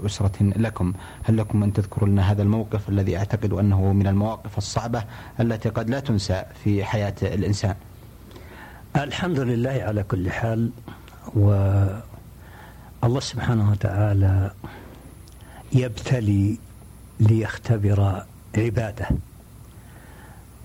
أسرة 0.05 0.31
لكم. 0.41 0.93
هل 1.23 1.37
لكم 1.37 1.63
أن 1.63 1.73
تذكروا 1.73 2.09
لنا 2.09 2.31
هذا 2.31 2.43
الموقف 2.43 2.89
الذي 2.89 3.17
أعتقد 3.17 3.53
أنه 3.53 3.93
من 3.93 4.07
المواقف 4.07 4.57
الصعبة 4.57 5.03
التي 5.39 5.69
قد 5.69 5.89
لا 5.89 5.99
تنسى 5.99 6.43
في 6.63 6.83
حياة 6.83 7.15
الإنسان؟ 7.21 7.75
الحمد 8.95 9.39
لله 9.39 9.83
على 9.87 10.03
كل 10.03 10.31
حال 10.31 10.71
والله 11.35 11.99
سبحانه 13.19 13.71
وتعالى 13.71 14.51
يبتلي 15.73 16.57
ليختبر 17.19 18.23
عباده. 18.57 19.07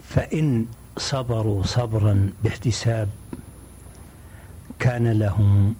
فإن 0.02 0.66
صبروا 0.96 1.62
صبرا 1.62 2.30
باحتساب 2.44 3.08
كان 4.78 5.10
لهم 5.12 5.74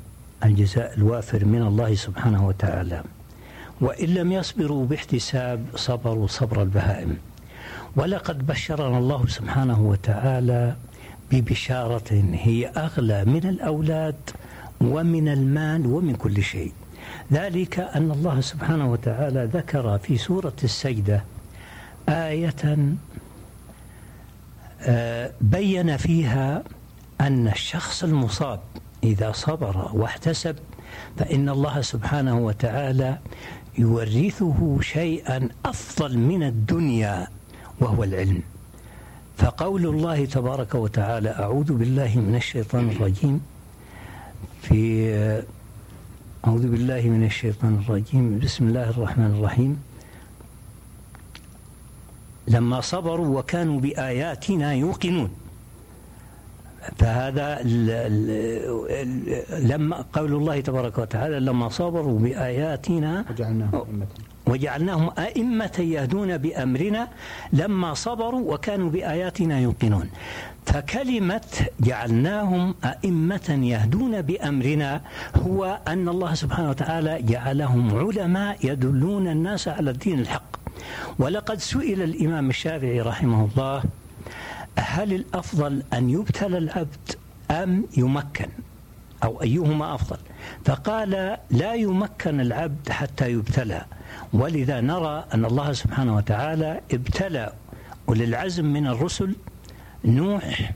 الجزاء 0.44 0.94
الوافر 0.94 1.44
من 1.44 1.62
الله 1.62 1.94
سبحانه 1.94 2.46
وتعالى. 2.46 3.02
وإن 3.80 4.08
لم 4.08 4.32
يصبروا 4.32 4.86
باحتساب 4.86 5.66
صبروا 5.74 6.26
صبر 6.26 6.62
البهائم. 6.62 7.16
ولقد 7.96 8.46
بشرنا 8.46 8.98
الله 8.98 9.26
سبحانه 9.26 9.80
وتعالى 9.80 10.76
ببشارة 11.32 12.24
هي 12.32 12.66
أغلى 12.66 13.24
من 13.24 13.48
الأولاد 13.48 14.30
ومن 14.80 15.28
المال 15.28 15.86
ومن 15.86 16.14
كل 16.14 16.42
شيء. 16.42 16.72
ذلك 17.32 17.80
أن 17.80 18.10
الله 18.10 18.40
سبحانه 18.40 18.92
وتعالى 18.92 19.50
ذكر 19.52 19.98
في 19.98 20.18
سورة 20.18 20.52
السجدة 20.64 21.24
آية 22.08 22.78
آه، 24.82 25.30
بين 25.40 25.96
فيها 25.96 26.62
أن 27.20 27.48
الشخص 27.48 28.04
المصاب 28.04 28.60
إذا 29.04 29.32
صبر 29.32 29.90
واحتسب 29.94 30.56
فإن 31.18 31.48
الله 31.48 31.80
سبحانه 31.80 32.38
وتعالى 32.38 33.18
يورثه 33.78 34.80
شيئا 34.80 35.48
أفضل 35.64 36.18
من 36.18 36.42
الدنيا 36.42 37.28
وهو 37.80 38.04
العلم. 38.04 38.42
فقول 39.38 39.86
الله 39.86 40.24
تبارك 40.24 40.74
وتعالى 40.74 41.30
أعوذ 41.30 41.72
بالله 41.72 42.16
من 42.16 42.34
الشيطان 42.34 42.90
الرجيم 42.90 43.40
في 44.62 45.12
أعوذ 46.46 46.68
بالله 46.68 47.00
من 47.00 47.24
الشيطان 47.24 47.84
الرجيم 47.84 48.38
بسم 48.38 48.68
الله 48.68 48.90
الرحمن 48.90 49.26
الرحيم. 49.38 49.82
لما 52.48 52.80
صبروا 52.80 53.38
وكانوا 53.38 53.80
بآياتنا 53.80 54.72
يوقنون. 54.72 55.30
فهذا 56.98 57.62
لما 59.70 60.04
قول 60.12 60.32
الله 60.34 60.60
تبارك 60.60 60.98
وتعالى 60.98 61.40
لما 61.40 61.68
صبروا 61.68 62.18
بآياتنا 62.18 63.24
وجعلناهم 63.30 63.74
أئمة. 63.74 64.06
وجعلناهم 64.46 65.10
أئمة 65.18 65.76
يهدون 65.78 66.38
بأمرنا 66.38 67.08
لما 67.52 67.94
صبروا 67.94 68.54
وكانوا 68.54 68.90
بآياتنا 68.90 69.60
يوقنون. 69.60 70.08
فكلمة 70.66 71.50
جعلناهم 71.80 72.74
أئمة 72.84 73.48
يهدون 73.62 74.22
بأمرنا 74.22 75.00
هو 75.46 75.78
أن 75.88 76.08
الله 76.08 76.34
سبحانه 76.34 76.70
وتعالى 76.70 77.22
جعلهم 77.22 77.98
علماء 77.98 78.56
يدلون 78.64 79.28
الناس 79.28 79.68
على 79.68 79.90
الدين 79.90 80.18
الحق. 80.18 80.50
ولقد 81.18 81.58
سئل 81.58 82.02
الإمام 82.02 82.50
الشافعي 82.50 83.00
رحمه 83.00 83.48
الله 83.48 83.82
هل 84.78 85.12
الأفضل 85.12 85.82
أن 85.92 86.10
يبتلى 86.10 86.58
العبد 86.58 87.16
أم 87.50 87.84
يمكن؟ 87.96 88.48
أو 89.24 89.42
أيهما 89.42 89.94
أفضل؟ 89.94 90.16
فقال 90.64 91.36
لا 91.50 91.74
يمكن 91.74 92.40
العبد 92.40 92.90
حتى 92.90 93.30
يبتلى. 93.32 93.84
ولذا 94.32 94.80
نرى 94.80 95.24
أن 95.34 95.44
الله 95.44 95.72
سبحانه 95.72 96.16
وتعالى 96.16 96.80
ابتلى 96.92 97.52
أولي 98.08 98.24
العزم 98.24 98.64
من 98.64 98.86
الرسل 98.86 99.36
نوح 100.04 100.72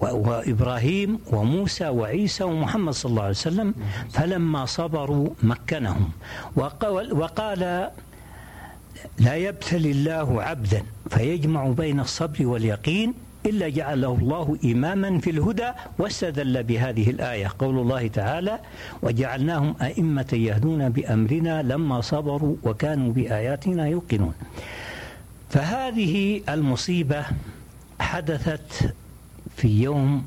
وإبراهيم 0.00 1.18
وموسى 1.32 1.88
وعيسى 1.88 2.44
ومحمد 2.44 2.92
صلى 2.92 3.10
الله 3.10 3.22
عليه 3.22 3.30
وسلم 3.30 3.74
فلما 4.10 4.64
صبروا 4.64 5.28
مكنهم. 5.42 6.10
وقال 6.56 7.90
لا 9.18 9.34
يبتلي 9.36 9.90
الله 9.90 10.42
عبدا. 10.42 10.82
فيجمع 11.10 11.68
بين 11.68 12.00
الصبر 12.00 12.46
واليقين 12.46 13.14
إلا 13.46 13.68
جعله 13.68 14.14
الله 14.14 14.58
إماما 14.64 15.18
في 15.18 15.30
الهدى 15.30 15.70
واستدل 15.98 16.62
بهذه 16.62 17.10
الآية. 17.10 17.52
قول 17.58 17.78
الله 17.78 18.06
تعالى 18.06 18.58
وجعلناهم 19.02 19.74
أئمة 19.82 20.26
يهدون 20.32 20.88
بأمرنا 20.88 21.62
لما 21.62 22.00
صبروا 22.00 22.56
وكانوا 22.62 23.12
بآياتنا 23.12 23.86
يوقنون. 23.86 24.34
فهذه 25.50 26.40
المصيبة 26.48 27.24
حدثت 28.00 28.94
في 29.56 29.82
يوم 29.82 30.26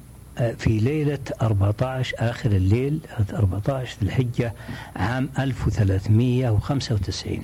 في 0.57 0.79
ليلة 0.79 1.19
14 1.41 2.15
آخر 2.19 2.51
الليل 2.51 2.99
14 3.33 3.97
ذي 4.01 4.07
الحجة 4.07 4.53
عام 4.95 5.29
1395 5.39 7.33
آه، 7.33 7.41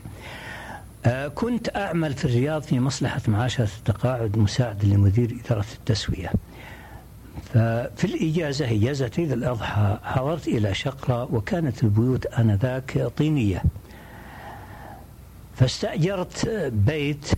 كنت 1.35 1.75
أعمل 1.75 2.13
في 2.13 2.25
الرياض 2.25 2.61
في 2.61 2.79
مصلحة 2.79 3.21
معاشرة 3.27 3.69
التقاعد 3.77 4.37
مساعد 4.37 4.85
لمدير 4.85 5.37
إدارة 5.45 5.65
التسوية. 5.79 6.31
ففي 7.53 8.03
الإجازة 8.05 8.71
إجازة 8.71 9.11
عيد 9.17 9.31
الأضحى 9.31 9.99
حضرت 10.03 10.47
إلى 10.47 10.73
شقرة 10.73 11.33
وكانت 11.33 11.83
البيوت 11.83 12.25
آنذاك 12.25 13.11
طينية. 13.17 13.63
فاستأجرت 15.55 16.47
بيت 16.73 17.31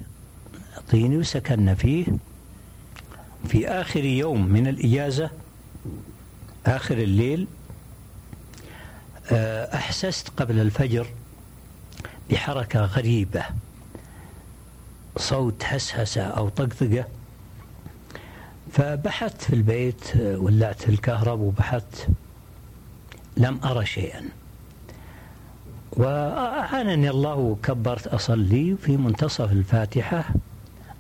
طيني 0.92 1.18
وسكننا 1.18 1.76
فيه. 1.76 2.06
في 3.48 3.68
آخر 3.68 4.04
يوم 4.06 4.46
من 4.46 4.68
الإجازة 4.68 5.30
آخر 6.66 6.98
الليل 6.98 7.48
آه، 9.32 9.76
أحسست 9.76 10.30
قبل 10.38 10.60
الفجر. 10.60 11.08
بحركة 12.30 12.86
غريبة. 12.86 13.44
صوت 15.18 15.64
هسهسة 15.66 16.22
أو 16.22 16.50
طقطقة. 16.50 17.06
فبحثت 18.72 19.42
في 19.42 19.54
البيت 19.54 20.12
ولعت 20.18 20.90
الكهرب 20.90 21.40
وبحثت. 21.40 22.08
لم 23.38 23.60
أرى 23.64 23.86
شيئا. 23.86 24.22
وأعانني 25.92 27.10
الله 27.10 27.36
وكبرت 27.36 28.08
أصلي 28.08 28.76
في 28.82 28.98
منتصف 28.98 29.52
الفاتحة. 29.52 30.26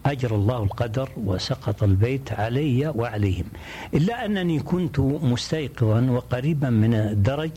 أجرى 0.05 0.35
الله 0.35 0.63
القدر 0.63 1.09
وسقط 1.17 1.83
البيت 1.83 2.31
علي 2.31 2.87
وعليهم. 2.87 3.45
إلا 3.93 4.25
أنني 4.25 4.59
كنت 4.59 4.99
مستيقظا 4.99 6.01
وقريبا 6.01 6.69
من 6.69 6.93
الدرج 6.93 7.51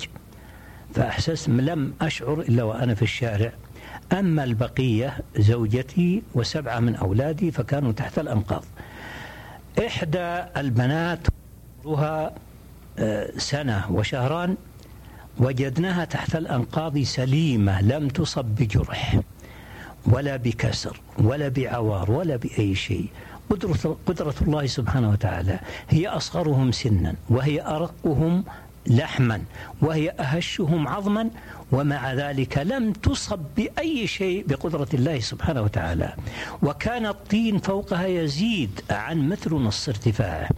فأحسست 0.94 1.48
لم 1.48 1.94
أشعر 2.00 2.40
إلا 2.40 2.62
وأنا 2.62 2.94
في 2.94 3.02
الشارع. 3.02 3.52
أما 4.12 4.44
البقية 4.44 5.18
زوجتي 5.36 6.22
وسبعة 6.34 6.80
من 6.80 6.96
أولادي 6.96 7.50
فكانوا 7.50 7.92
تحت 7.92 8.18
الأنقاض. 8.18 8.64
إحدى 9.86 10.44
البنات 10.56 11.18
عمرها 11.84 12.32
آه، 12.98 13.30
سنة 13.38 13.84
وشهران 13.90 14.56
وجدناها 15.38 16.04
تحت 16.04 16.36
الأنقاض 16.36 16.98
سليمة 16.98 17.82
لم 17.82 18.08
تصب 18.08 18.44
بجرح 18.44 19.20
ولا 20.06 20.36
بكسر 20.36 21.00
ولا 21.18 21.48
بعوار 21.48 22.10
ولا 22.10 22.36
بأي 22.36 22.74
شيء. 22.74 23.06
قدرة, 23.50 23.96
قدرة 24.06 24.34
الله 24.42 24.66
سبحانه 24.66 25.10
وتعالى 25.10 25.60
هي 25.88 26.08
أصغرهم 26.08 26.72
سنا 26.72 27.14
وهي 27.28 27.62
أرقهم 27.66 28.44
لحما 28.86 29.42
وهي 29.82 30.10
أهشهم 30.10 30.88
عظما 30.88 31.30
ومع 31.72 32.12
ذلك 32.12 32.58
لم 32.58 32.92
تصب 32.92 33.40
بأي 33.56 34.06
شيء 34.06 34.44
بقدرة 34.48 34.88
الله 34.94 35.20
سبحانه 35.20 35.62
وتعالى. 35.62 36.14
وكان 36.62 37.06
الطين 37.06 37.58
فوقها 37.58 38.06
يزيد 38.06 38.80
عن 38.90 39.28
متر 39.28 39.54
ونص 39.54 39.88
ارتفاعه. 39.88 40.48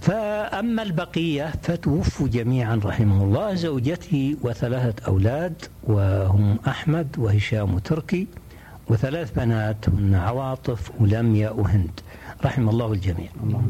فأما 0.00 0.82
البقية 0.82 1.52
فتوفوا 1.62 2.28
جميعا 2.28 2.80
رحمه 2.84 3.24
الله 3.24 3.54
زوجتي 3.54 4.36
وثلاثة 4.42 5.06
أولاد 5.06 5.54
وهم 5.84 6.58
أحمد 6.68 7.08
وهشام 7.18 7.74
وتركي 7.74 8.26
وثلاث 8.88 9.32
بنات 9.36 9.88
هن 9.88 10.14
عواطف 10.14 10.90
ولميا 11.00 11.50
وهند 11.50 12.00
رحم 12.44 12.68
الله 12.68 12.92
الجميع. 12.92 13.28
الله. 13.44 13.62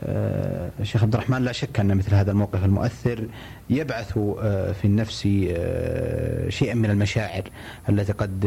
آه، 0.00 0.70
الشيخ 0.80 1.02
عبد 1.02 1.14
الرحمن 1.14 1.42
لا 1.42 1.52
شك 1.52 1.80
أن 1.80 1.96
مثل 1.96 2.14
هذا 2.14 2.30
الموقف 2.30 2.64
المؤثر 2.64 3.26
يبعث 3.70 4.18
آه، 4.18 4.72
في 4.72 4.84
النفس 4.84 5.28
آه، 5.50 6.48
شيئا 6.48 6.74
من 6.74 6.90
المشاعر 6.90 7.42
التي 7.88 8.12
قد 8.12 8.44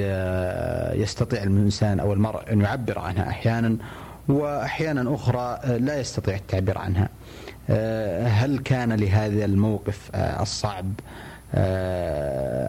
يستطيع 0.96 1.44
الإنسان 1.44 2.00
أو 2.00 2.14
المرء 2.14 2.52
أن 2.52 2.62
يعبر 2.62 3.00
عنها 3.00 3.30
أحيانا 3.30 3.78
واحيانا 4.28 5.16
أخرى 5.16 5.60
لا 5.80 6.00
يستطيع 6.00 6.36
التعبير 6.36 6.78
عنها. 6.78 7.10
هل 8.28 8.60
كان 8.60 8.94
لهذا 8.94 9.46
الموقف 9.46 10.10
الصعب 10.16 10.94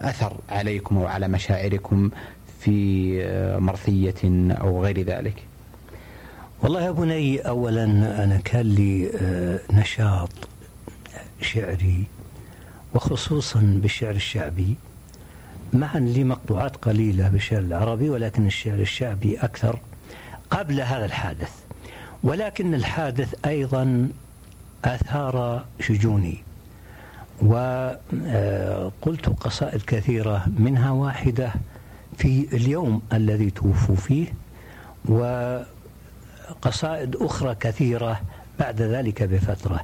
أثر 0.01 0.37
عليكم 0.49 0.97
أو 0.97 1.05
على 1.05 1.27
مشاعركم 1.27 2.11
في 2.59 3.57
مرثية 3.59 4.51
أو 4.51 4.83
غير 4.83 5.01
ذلك؟ 5.01 5.52
والله 6.63 6.81
يا 6.81 6.91
بني 6.91 7.39
أولا 7.39 7.83
أنا 8.23 8.37
كان 8.45 8.65
لي 8.65 9.11
آه، 9.21 9.59
نشاط 9.73 10.29
شعري 11.41 12.03
وخصوصا 12.95 13.59
بالشعر 13.81 14.15
الشعبي. 14.15 14.75
معا 15.73 15.99
لي 15.99 16.23
مقطوعات 16.23 16.75
قليلة 16.75 17.29
بالشعر 17.29 17.59
العربي 17.59 18.09
ولكن 18.09 18.45
الشعر 18.45 18.79
الشعبي 18.79 19.37
أكثر 19.37 19.79
قبل 20.49 20.81
هذا 20.81 21.05
الحادث. 21.05 21.51
ولكن 22.23 22.73
الحادث 22.73 23.35
أيضا 23.45 24.09
أثار 24.85 25.65
شجوني 25.79 26.37
وقلت 27.41 29.29
قصائد 29.29 29.81
كثيرة 29.81 30.45
منها 30.57 30.91
واحدة 30.91 31.53
في 32.17 32.47
اليوم 32.53 33.01
الذي 33.13 33.49
توفوا 33.49 33.95
فيه 33.95 34.27
و 35.09 35.23
قصائد 36.61 37.15
أخرى 37.15 37.55
كثيرة 37.55 38.21
بعد 38.59 38.81
ذلك 38.81 39.23
بفترة. 39.23 39.79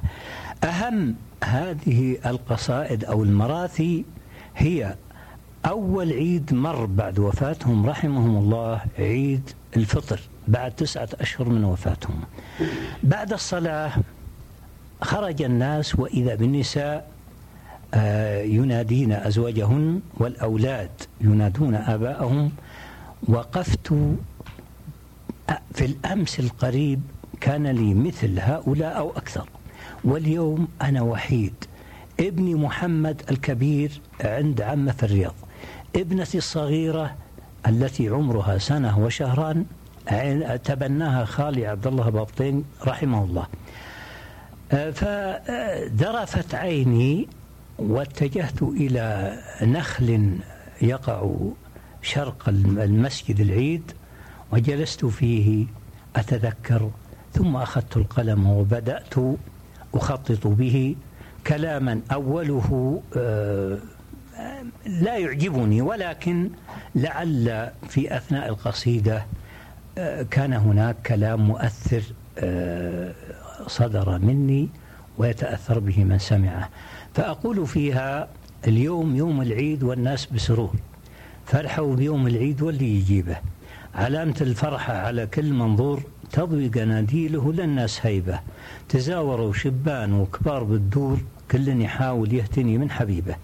أهم 0.64 1.14
هذه 1.44 2.16
القصائد 2.26 3.04
أو 3.04 3.22
المراثي 3.22 4.04
هي 4.56 4.94
أول 5.66 6.12
عيد 6.12 6.54
مر 6.54 6.86
بعد 6.86 7.18
وفاتهم 7.18 7.86
رحمهم 7.86 8.36
الله 8.36 8.80
عيد 8.98 9.50
الفطر 9.76 10.20
بعد 10.48 10.72
تسعة 10.72 11.08
أشهر 11.20 11.48
من 11.48 11.64
وفاتهم. 11.64 12.20
بعد 13.02 13.32
الصلاة 13.32 13.92
خرج 15.02 15.42
الناس 15.42 15.98
وإذا 15.98 16.34
بالنساء 16.34 17.10
آه، 17.94 18.42
ينادين 18.42 19.12
أزواجهن 19.12 20.00
والأولاد 20.18 20.90
ينادون 21.20 21.74
آباءهم 21.74 22.52
وقفت 23.28 23.92
في 25.74 25.84
الأمس 25.84 26.40
القريب 26.40 27.00
كان 27.40 27.66
لي 27.66 27.94
مثل 27.94 28.40
هؤلاء 28.40 28.98
أو 28.98 29.10
أكثر. 29.10 29.48
واليوم 30.04 30.68
أنا 30.82 31.02
وحيد. 31.02 31.54
ابني 32.20 32.54
محمد 32.54 33.22
الكبير 33.30 34.00
عند 34.20 34.60
عمه 34.60 34.92
في 34.92 35.02
الرياض. 35.02 35.34
ابنتي 35.96 36.38
الصغيرة 36.38 37.14
التي 37.66 38.08
عمرها 38.08 38.58
سنة 38.58 38.98
وشهران 38.98 39.64
تبناها 40.64 41.24
خالي 41.24 41.66
عبد 41.66 41.86
الله 41.86 42.08
بابطين 42.10 42.64
رحمه 42.86 43.24
الله. 43.24 43.46
آه، 44.72 44.90
فدرفت 44.90 46.54
عيني 46.54 47.28
واتجهت 47.78 48.62
إلى 48.62 49.38
نخل 49.62 50.38
يقع 50.82 51.30
شرق 52.02 52.48
المسجد 52.48 53.40
العيد. 53.40 53.92
وجلست 54.52 55.06
فيه 55.06 55.66
أتذكر 56.16 56.90
ثم 57.32 57.56
أخذت 57.56 57.96
القلم 57.96 58.46
وبدأت 58.46 59.14
أخطط 59.94 60.46
به 60.46 60.96
كلاما 61.46 62.00
أوله 62.12 63.00
آه، 63.16 63.78
لا 64.86 65.16
يعجبني 65.16 65.82
ولكن 65.82 66.50
لعل 66.94 67.70
في 67.88 68.16
أثناء 68.16 68.48
القصيدة 68.48 69.26
آه، 69.98 70.22
كان 70.22 70.52
هناك 70.52 70.96
كلام 71.06 71.40
مؤثر 71.40 72.02
آه، 72.38 73.12
صدر 73.66 74.18
مني 74.18 74.68
ويتأثر 75.18 75.78
به 75.78 76.04
من 76.04 76.18
سمعه. 76.18 76.68
فأقول 77.14 77.66
فيها 77.66 78.28
اليوم 78.66 79.16
يوم 79.16 79.42
العيد 79.42 79.82
والناس 79.82 80.26
بسرور 80.26 80.74
فرحوا 81.46 81.94
بيوم 81.94 82.26
العيد 82.26 82.62
واللي 82.62 82.96
يجيبه. 82.98 83.36
علامة 83.94 84.36
الفرحة 84.40 84.92
على 84.96 85.26
كل 85.26 85.52
منظور 85.52 86.02
تضوي 86.32 86.68
قناديله 86.68 87.52
للناس 87.52 88.06
هيبة. 88.06 88.40
تزاوروا 88.88 89.52
شبان 89.52 90.12
وكبار 90.12 90.62
بالدور 90.64 91.18
كل 91.50 91.82
يحاول 91.82 92.32
يهتني 92.32 92.78
من 92.78 92.90
حبيبه. 92.90 93.34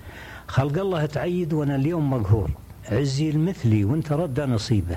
خلق 0.46 0.78
الله 0.78 1.06
تعيد 1.06 1.52
وأنا 1.52 1.76
اليوم 1.76 2.10
مقهور. 2.10 2.50
عزي 2.92 3.30
المثلي 3.30 3.84
وانت 3.84 4.12
رد 4.12 4.40
نصيبه. 4.40 4.96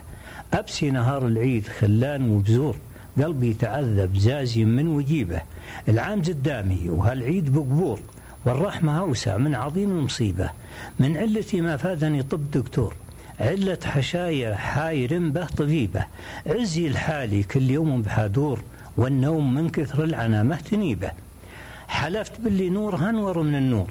أبسي 0.54 0.92
نهار 0.92 1.28
العيد 1.28 1.68
خلان 1.68 2.30
وبزور. 2.32 2.76
قلبي 3.18 3.54
تعذب 3.54 4.18
زازي 4.18 4.66
من 4.66 4.88
وجيبه. 4.88 5.42
العام 5.88 6.22
قدامي 6.22 6.90
وهالعيد 6.90 7.54
بقبور. 7.54 8.00
والرحمة 8.46 9.00
أوسع 9.00 9.38
من 9.38 9.56
عظيم 9.56 9.90
المصيبة 9.90 10.50
من 11.00 11.18
علتي 11.18 11.62
ما 11.62 11.78
فادني 11.78 12.24
طب 12.24 12.52
دكتور. 12.52 12.94
علة 13.40 13.78
حشايا 13.86 14.56
حاير 14.56 15.30
به 15.30 15.46
طبيبة. 15.46 16.06
عزي 16.48 16.88
الحالي 16.88 17.44
كل 17.44 17.70
يوم 17.70 18.02
بحادور 18.02 18.60
والنوم 18.98 19.54
من 19.54 19.70
كثر 19.70 20.04
العنا 20.04 20.44
مهتنيبة 20.44 21.12
حلفت 21.88 22.42
باللي 22.42 22.70
نور 22.70 22.96
هنور 22.96 23.42
من 23.42 23.56
النور. 23.56 23.88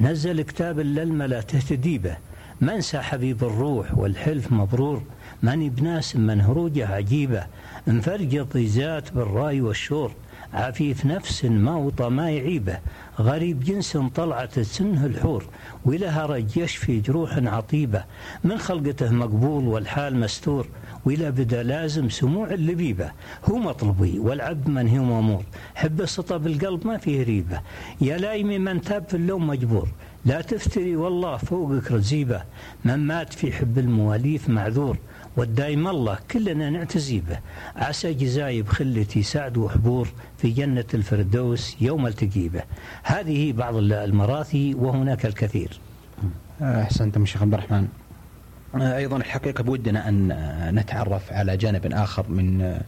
نزل 0.00 0.42
كتاب 0.42 0.80
للملا 0.80 1.40
تهتدي 1.40 1.98
به 1.98 2.16
منسى 2.60 2.98
حبيب 2.98 3.44
الروح 3.44 3.98
والحلف 3.98 4.52
مبرور؟ 4.52 5.02
ماني 5.42 5.68
بناس 5.68 6.16
من 6.16 6.40
هروجه 6.40 6.94
عجيبة. 6.94 7.46
انفرجت 7.88 8.56
ذات 8.56 9.12
بالرأي 9.12 9.60
والشور. 9.60 10.12
عفيف 10.52 11.06
نفس 11.06 11.44
ما 11.44 11.76
وطى 11.76 12.08
ما 12.08 12.30
يعيبه. 12.30 12.78
غريب 13.20 13.60
جنس 13.60 13.96
طلعت 14.14 14.60
سنه 14.60 15.06
الحور 15.06 15.44
ولها 15.84 16.26
رج 16.26 16.56
يشفي 16.56 17.00
جروح 17.00 17.38
عطيبة. 17.38 18.04
من 18.44 18.58
خلقته 18.58 19.10
مقبول 19.10 19.64
والحال 19.64 20.16
مستور 20.16 20.66
ولا 21.04 21.30
بدا 21.30 21.62
لازم 21.62 22.08
سموع 22.08 22.50
اللبيبة. 22.50 23.10
هو 23.44 23.56
مطلبي 23.56 24.18
والعبد 24.18 24.68
من 24.68 24.88
هو 24.98 25.04
مامور. 25.04 25.44
حب 25.74 26.00
السطى 26.00 26.38
بالقلب 26.38 26.86
ما 26.86 26.96
فيه 26.96 27.22
ريبة. 27.22 27.60
يا 28.00 28.18
لايمي 28.18 28.58
من 28.58 28.80
تاب 28.80 29.08
في 29.08 29.14
اللوم 29.14 29.46
مجبور. 29.46 29.88
لا 30.24 30.40
تفتري 30.40 30.96
والله 30.96 31.36
فوقك 31.36 31.92
رزيبة. 31.92 32.42
من 32.84 32.96
مات 32.96 33.32
في 33.32 33.52
حب 33.52 33.78
المواليف 33.78 34.48
معذور. 34.48 34.96
والدايم 35.36 35.88
الله 35.88 36.18
كلنا 36.30 36.70
نعتزي 36.70 37.20
به 37.20 37.38
عسى 37.76 38.14
جزاي 38.14 38.62
بخلتي 38.62 39.22
سعد 39.22 39.56
وحبور 39.56 40.08
في 40.38 40.50
جنة 40.50 40.84
الفردوس 40.94 41.76
يوم 41.80 42.06
التقي 42.06 42.48
به 42.48 42.62
هذه 43.02 43.52
بعض 43.52 43.76
المراثي 43.76 44.74
وهناك 44.74 45.26
الكثير. 45.26 45.80
أحسنتم 46.62 47.26
شيخ 47.26 47.42
عبد 47.42 47.54
الرحمن. 47.54 47.88
أيضا 48.74 49.16
الحقيقة 49.16 49.62
بودنا 49.62 50.08
أن 50.08 50.28
نتعرف 50.74 51.32
على 51.32 51.56
جانب 51.56 51.86
آخر 51.92 52.28
من 52.28 52.78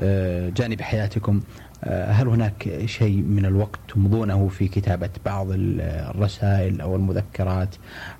آه، 0.00 0.48
جانب 0.48 0.80
حياتكم. 0.80 1.40
هل 1.86 2.28
هناك 2.28 2.82
شيء 2.86 3.16
من 3.16 3.46
الوقت 3.46 3.78
تمضونه 3.88 4.48
في 4.48 4.68
كتابة 4.68 5.10
بعض 5.24 5.46
الرسائل 5.50 6.80
أو 6.80 6.96
المذكرات 6.96 7.74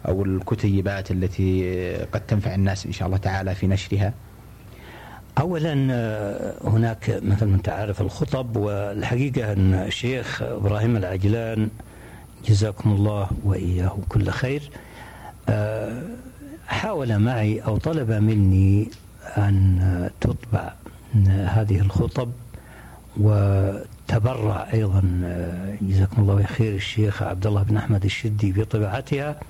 أو 0.09 0.24
الكتيبات 0.24 1.11
التي 1.11 1.94
قد 2.12 2.20
تنفع 2.20 2.55
الناس 2.55 2.87
إن 2.87 2.92
شاء 2.92 3.07
الله 3.07 3.18
تعالى 3.18 3.55
في 3.55 3.66
نشرها؟ 3.66 4.12
أولا 5.38 5.88
آه، 5.90 6.55
هناك 6.64 7.20
مثل 7.22 7.46
ما 7.46 7.55
أنت 7.57 7.68
عارف 7.68 8.00
الخطب 8.00 8.57
والحقيقة 8.57 9.53
أن 9.53 9.74
الشيخ 9.74 10.42
إبراهيم 10.42 10.96
العجلان 10.96 11.68
جزاكم 12.48 12.90
الله 12.90 13.29
وإياه 13.44 13.98
كل 14.09 14.31
خير 14.31 14.70
حاول 16.66 17.18
معي 17.18 17.61
أو 17.61 17.77
طلب 17.77 18.11
مني 18.11 18.88
أن 19.37 20.11
تطبع 20.20 20.72
هذه 21.27 21.81
الخطب 21.81 22.33
وتبرع 23.16 24.66
أيضا 24.72 25.03
جزاكم 25.83 26.22
الله 26.22 26.42
خير 26.42 26.74
الشيخ 26.74 27.22
عبد 27.22 27.46
الله 27.46 27.62
بن 27.62 27.77
أحمد 27.77 28.05
الشدي 28.05 28.53
بطباعتها 28.53 29.40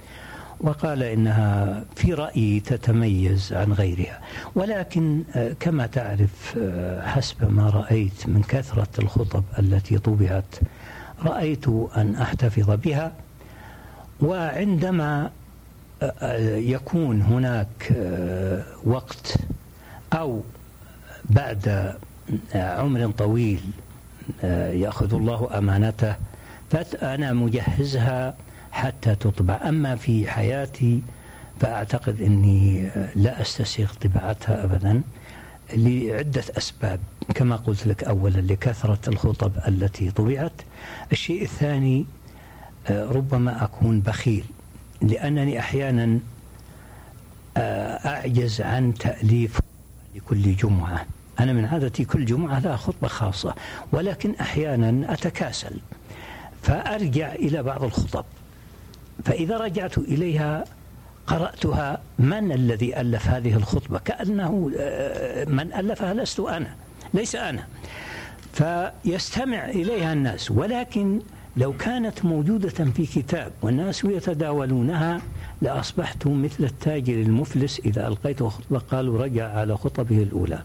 وقال 0.61 1.03
إنها 1.03 1.85
في 1.97 2.15
رأيي 2.15 2.61
تتميز 2.61 3.53
عن 3.53 3.73
غيرها. 3.73 4.21
ولكن 4.55 5.23
كما 5.61 5.87
تعرف 5.87 6.59
حسب 7.03 7.53
ما 7.53 7.71
رأيت 7.71 8.27
من 8.27 8.43
كثرة 8.43 8.89
الخطب 8.99 9.45
التي 9.59 9.99
طبعت 9.99 10.55
رأيت 11.25 11.69
أن 11.97 12.15
أحتفظ 12.17 12.71
بها. 12.71 13.13
وعندما 14.21 15.31
يكون 16.43 17.23
هناك 17.23 17.93
وقت 18.85 19.37
أو 20.13 20.41
بعد 21.31 21.95
عمر 22.55 23.11
طويل 23.11 23.61
يأخذ 24.83 25.15
الله 25.15 25.59
أمانته 25.59 26.17
فأنا 26.71 27.33
مجهزها 27.33 28.35
حتى 28.73 29.15
تطبع. 29.15 29.61
أما 29.69 29.97
في 29.97 30.31
حياتي 30.31 31.03
فأعتقد 31.61 32.23
أني 32.23 32.91
لا 33.17 33.43
أستسيغ 33.43 33.93
طباعتها 33.93 34.65
أبدا 34.65 35.03
لعدة 35.75 36.45
أسباب. 36.59 37.01
كما 37.35 37.57
قلت 37.57 37.87
لك 37.87 38.05
أولا 38.05 38.41
لكثرة 38.41 39.09
الخطب 39.09 39.53
التي 39.69 40.11
طبعت. 40.11 40.53
الشيء 41.13 41.43
الثاني 41.43 42.07
ربما 42.91 43.65
أكون 43.65 44.01
بخيل 44.01 44.45
لأنني 45.03 45.59
أحيانا 45.59 46.19
أعجز 47.57 48.61
عن 48.61 48.95
تأليف 48.95 49.61
لكل 50.17 50.57
جمعة. 50.57 51.07
أنا 51.41 51.53
من 51.53 51.65
عادتي 51.65 52.05
كل 52.05 52.25
جمعة 52.25 52.59
لا 52.59 52.77
خطبة 52.77 53.09
خاصة 53.09 53.55
ولكن 53.93 54.35
أحيانا 54.41 55.13
أتكاسل 55.13 55.77
فأرجع 56.63 57.33
إلى 57.33 57.63
بعض 57.63 57.85
الخطب. 57.85 58.25
فإذا 59.25 59.57
رجعت 59.57 59.99
إليها 59.99 60.65
قرأتها 61.27 61.99
من 62.19 62.53
الذي 62.53 63.01
ألف 63.01 63.27
هذه 63.29 63.57
الخطبة؟ 63.57 63.99
كأنه 63.99 64.53
من 65.49 65.73
ألفها 65.73 66.15
لست 66.15 66.41
أنا 66.41 66.75
ليس 67.15 67.37
أنا. 67.37 67.67
فيستمع 68.53 69.65
إليها 69.65 70.13
الناس 70.13 70.51
ولكن 70.51 71.21
لو 71.57 71.73
كانت 71.73 72.25
موجودة 72.25 72.69
في 72.69 73.07
كتاب 73.07 73.53
والناس 73.63 74.05
يتداولونها 74.05 75.21
لأصبحت 75.63 76.27
مثل 76.27 76.65
التاجر 76.65 77.15
المفلس 77.15 77.81
إذا 77.85 78.09
ألقيت 78.09 78.43
خطبة 78.43 78.79
قالوا 78.79 79.23
رجع 79.25 79.49
على 79.59 79.77
خطبه 79.77 80.23
الأولى. 80.23 80.59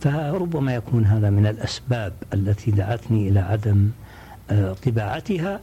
فربما 0.00 0.74
يكون 0.74 1.04
هذا 1.04 1.30
من 1.30 1.46
الأسباب 1.46 2.12
التي 2.34 2.70
دعتني 2.70 3.28
إلى 3.28 3.40
عدم 3.40 3.90
طباعتها 4.86 5.60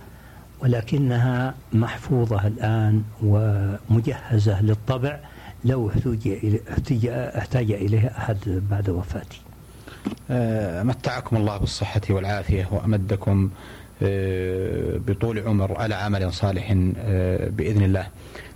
ولكنها 0.59 1.53
محفوظة 1.73 2.47
الآن 2.47 3.03
ومجهزة 3.23 4.61
للطبع 4.61 5.19
لو 5.65 5.89
احتاج 5.89 7.07
احتاج 7.37 7.71
إليها 7.71 8.17
أحد 8.17 8.37
بعد 8.71 8.89
وفاتي. 8.89 9.41
آه، 10.31 10.83
متعكم 10.83 11.35
الله 11.37 11.57
بالصحة 11.57 12.01
والعافية 12.09 12.67
وأمدكم 12.71 13.49
آه، 14.03 14.97
بطول 15.07 15.39
عمر 15.39 15.77
على 15.77 15.95
عمل 15.95 16.33
صالح 16.33 16.73
آه، 16.97 17.49
بإذن 17.49 17.83
الله. 17.83 18.07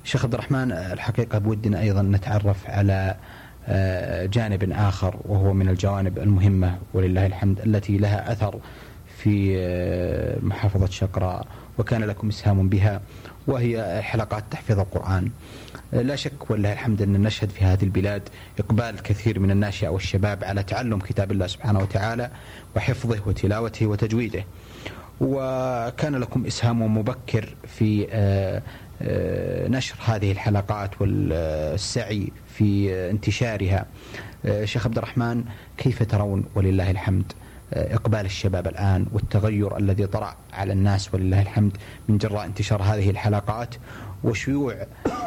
شيخ 0.08 0.26
عبد 0.26 0.34
الرحمن 0.34 0.72
الحقيقة 0.72 1.38
بودنا 1.38 1.82
أيضا 1.82 2.02
نتعرف 2.02 2.70
على 2.70 3.16
جانب 4.34 4.72
آخر 4.72 5.16
وهو 5.26 5.54
من 5.54 5.70
الجوانب 5.70 6.20
المهمة 6.20 6.78
ولله 6.94 7.26
الحمد 7.26 7.60
التي 7.60 7.98
لها 7.98 8.32
أثر 8.32 8.60
في 9.18 9.58
محافظة 10.44 10.86
شقراء 10.86 11.48
وكان 11.78 12.04
لكم 12.04 12.28
إسهام 12.28 12.70
بها 12.70 13.02
وهي 13.48 14.02
حلقات 14.02 14.44
تحفيظ 14.52 14.80
القرآن. 14.80 15.32
لا 15.94 16.16
شك 16.16 16.52
ولله 16.52 16.74
الحمد 16.74 17.02
أن 17.02 17.22
نشهد 17.24 17.50
في 17.50 17.66
هذه 17.66 17.84
البلاد 17.84 18.30
إقبال 18.60 19.04
كثير 19.04 19.40
من 19.40 19.52
الناشئة 19.52 19.88
والشباب 19.88 20.44
على 20.44 20.64
تعلم 20.64 21.00
كتاب 21.00 21.32
الله 21.32 21.48
سبحانه 21.48 21.80
وتعالى 21.80 22.32
وحفظه 22.76 23.20
وتلاوته 23.26 23.88
وتجويده. 23.88 24.44
وكان 25.22 26.16
لكم 26.16 26.46
إسهام 26.46 26.98
مبكر 26.98 27.56
في 27.68 28.08
آه، 28.12 28.62
آه، 29.02 29.68
نشر 29.68 29.96
هذه 30.06 30.32
الحلقات 30.32 31.02
والسعي 31.02 32.32
في 32.48 32.94
انتشارها. 33.10 33.86
آه، 34.46 34.66
شيخ 34.66 34.86
عبد 34.86 34.98
الرحمن 34.98 35.44
كيف 35.78 36.04
ترون 36.04 36.46
ولله 36.56 36.92
الحمد؟ 36.92 37.34
إقبال 37.74 38.26
الشباب 38.26 38.68
الآن 38.68 39.06
والتغير 39.14 39.78
الذي 39.78 40.08
طرأ 40.08 40.36
على 40.54 40.74
الناس 40.74 41.14
ولله 41.14 41.42
الحمد 41.42 41.78
من 42.10 42.18
جراء 42.18 42.46
انتشار 42.46 42.82
هذه 42.82 43.10
الحلقات 43.10 43.76
وشيوع 44.24 44.76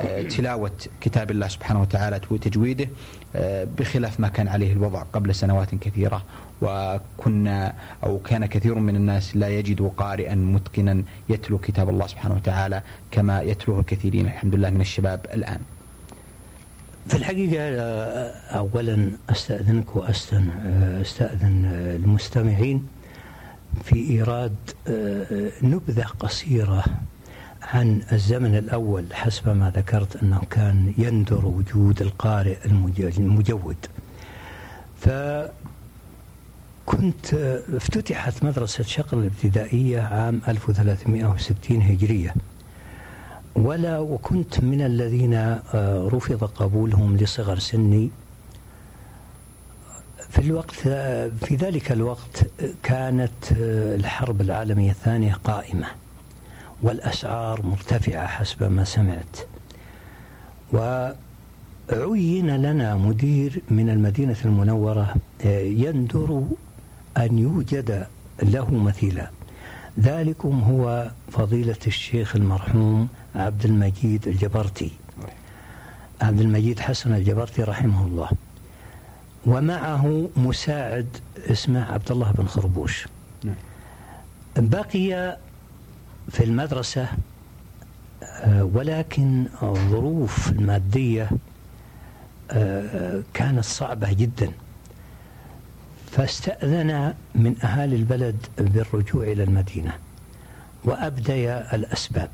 آه، 0.00 0.22
تلاوة 0.22 0.70
كتاب 1.00 1.30
الله 1.30 1.48
سبحانه 1.48 1.80
وتعالى 1.80 2.20
وتجويده 2.30 2.88
آه، 3.36 3.66
بخلاف 3.78 4.20
ما 4.20 4.28
كان 4.28 4.48
عليه 4.48 4.72
الوضع 4.72 5.02
قبل 5.02 5.34
سنوات 5.34 5.74
كثيرة 5.74 6.22
وكنا 6.62 7.74
أو 8.04 8.18
كان 8.18 8.46
كثير 8.46 8.74
من 8.74 8.96
الناس 8.96 9.36
لا 9.36 9.48
يجد 9.48 9.82
قارئا 9.96 10.34
متقنا 10.34 11.02
يتلو 11.28 11.58
كتاب 11.58 11.88
الله 11.88 12.06
سبحانه 12.06 12.34
وتعالى 12.34 12.82
كما 13.10 13.42
يتلوه 13.42 13.80
الكثيرين 13.80 14.26
الحمد 14.26 14.54
لله 14.54 14.70
من 14.70 14.80
الشباب 14.80 15.26
الآن. 15.34 15.60
في 17.08 17.16
الحقيقة 17.16 17.62
آه، 17.62 18.32
أولا 18.58 19.10
أستأذنك 19.30 19.96
وأستأذن 19.96 21.64
المستمعين 21.74 22.86
في 23.84 24.10
إيراد 24.10 24.56
نبذة 25.62 26.04
قصيرة 26.20 26.84
عن 27.62 28.02
الزمن 28.12 28.56
الأول 28.56 29.04
حسب 29.12 29.48
ما 29.48 29.72
ذكرت 29.76 30.22
أنه 30.22 30.40
كان 30.50 30.94
يندر 30.98 31.46
وجود 31.46 32.02
القارئ 32.02 32.56
المجود. 32.66 33.76
فكنت 35.00 35.50
افتتحت 37.74 38.44
مدرسة 38.44 38.84
شقر 38.84 39.18
الابتدائية 39.18 40.00
عام 40.00 40.40
1360 40.48 41.82
هجرية. 41.82 42.34
ولا 43.56 43.98
وكنت 43.98 44.60
من 44.60 44.80
الذين 44.82 45.34
آه، 45.34 46.08
رفض 46.12 46.44
قبولهم 46.44 47.16
لصغر 47.16 47.58
سني. 47.58 48.10
في 50.30 50.38
الوقت 50.38 50.74
في 51.44 51.56
ذلك 51.56 51.92
الوقت 51.92 52.46
كانت 52.82 53.52
آه، 53.52 53.96
الحرب 53.96 54.40
العالمية 54.40 54.90
الثانية 54.90 55.32
قائمة 55.44 55.86
والأسعار 56.82 57.66
مرتفعة 57.66 58.26
حسب 58.26 58.62
ما 58.72 58.84
سمعت. 58.84 59.36
وعين 60.72 62.56
لنا 62.56 62.96
مدير 62.96 63.62
من 63.70 63.90
المدينة 63.90 64.36
المنورة 64.44 65.14
آه، 65.44 65.60
يندر 65.60 66.42
أن 67.16 67.38
يوجد 67.38 68.06
له 68.42 68.74
مثيلا. 68.74 69.30
ذلكم 70.00 70.60
هو 70.60 71.10
فضيلة 71.32 71.76
الشيخ 71.86 72.36
المرحوم 72.36 73.08
عبد 73.34 73.64
المجيد 73.64 74.28
الجبرتي. 74.28 74.90
عبد 76.22 76.40
المجيد 76.40 76.80
حسن 76.80 77.14
الجبرتي 77.14 77.62
رحمه 77.62 78.06
الله. 78.06 78.30
ومعه 79.46 80.30
مساعد 80.36 81.06
اسمه 81.50 81.92
عبد 81.92 82.10
الله 82.10 82.32
بن 82.32 82.46
خربوش. 82.46 83.06
بقي 84.56 85.38
في 86.28 86.44
المدرسة 86.44 87.08
آه، 88.22 88.64
ولكن 88.64 89.46
الظروف 89.62 90.50
المادية 90.50 91.30
آه، 92.50 93.22
كانت 93.34 93.64
صعبة 93.64 94.12
جدا. 94.12 94.52
فاستأذن 96.10 97.14
من 97.34 97.62
أهالي 97.62 97.96
البلد 97.96 98.36
بالرجوع 98.58 99.24
إلى 99.24 99.42
المدينة 99.42 99.92
وأبدي 100.84 101.52
الأسباب. 101.52 102.30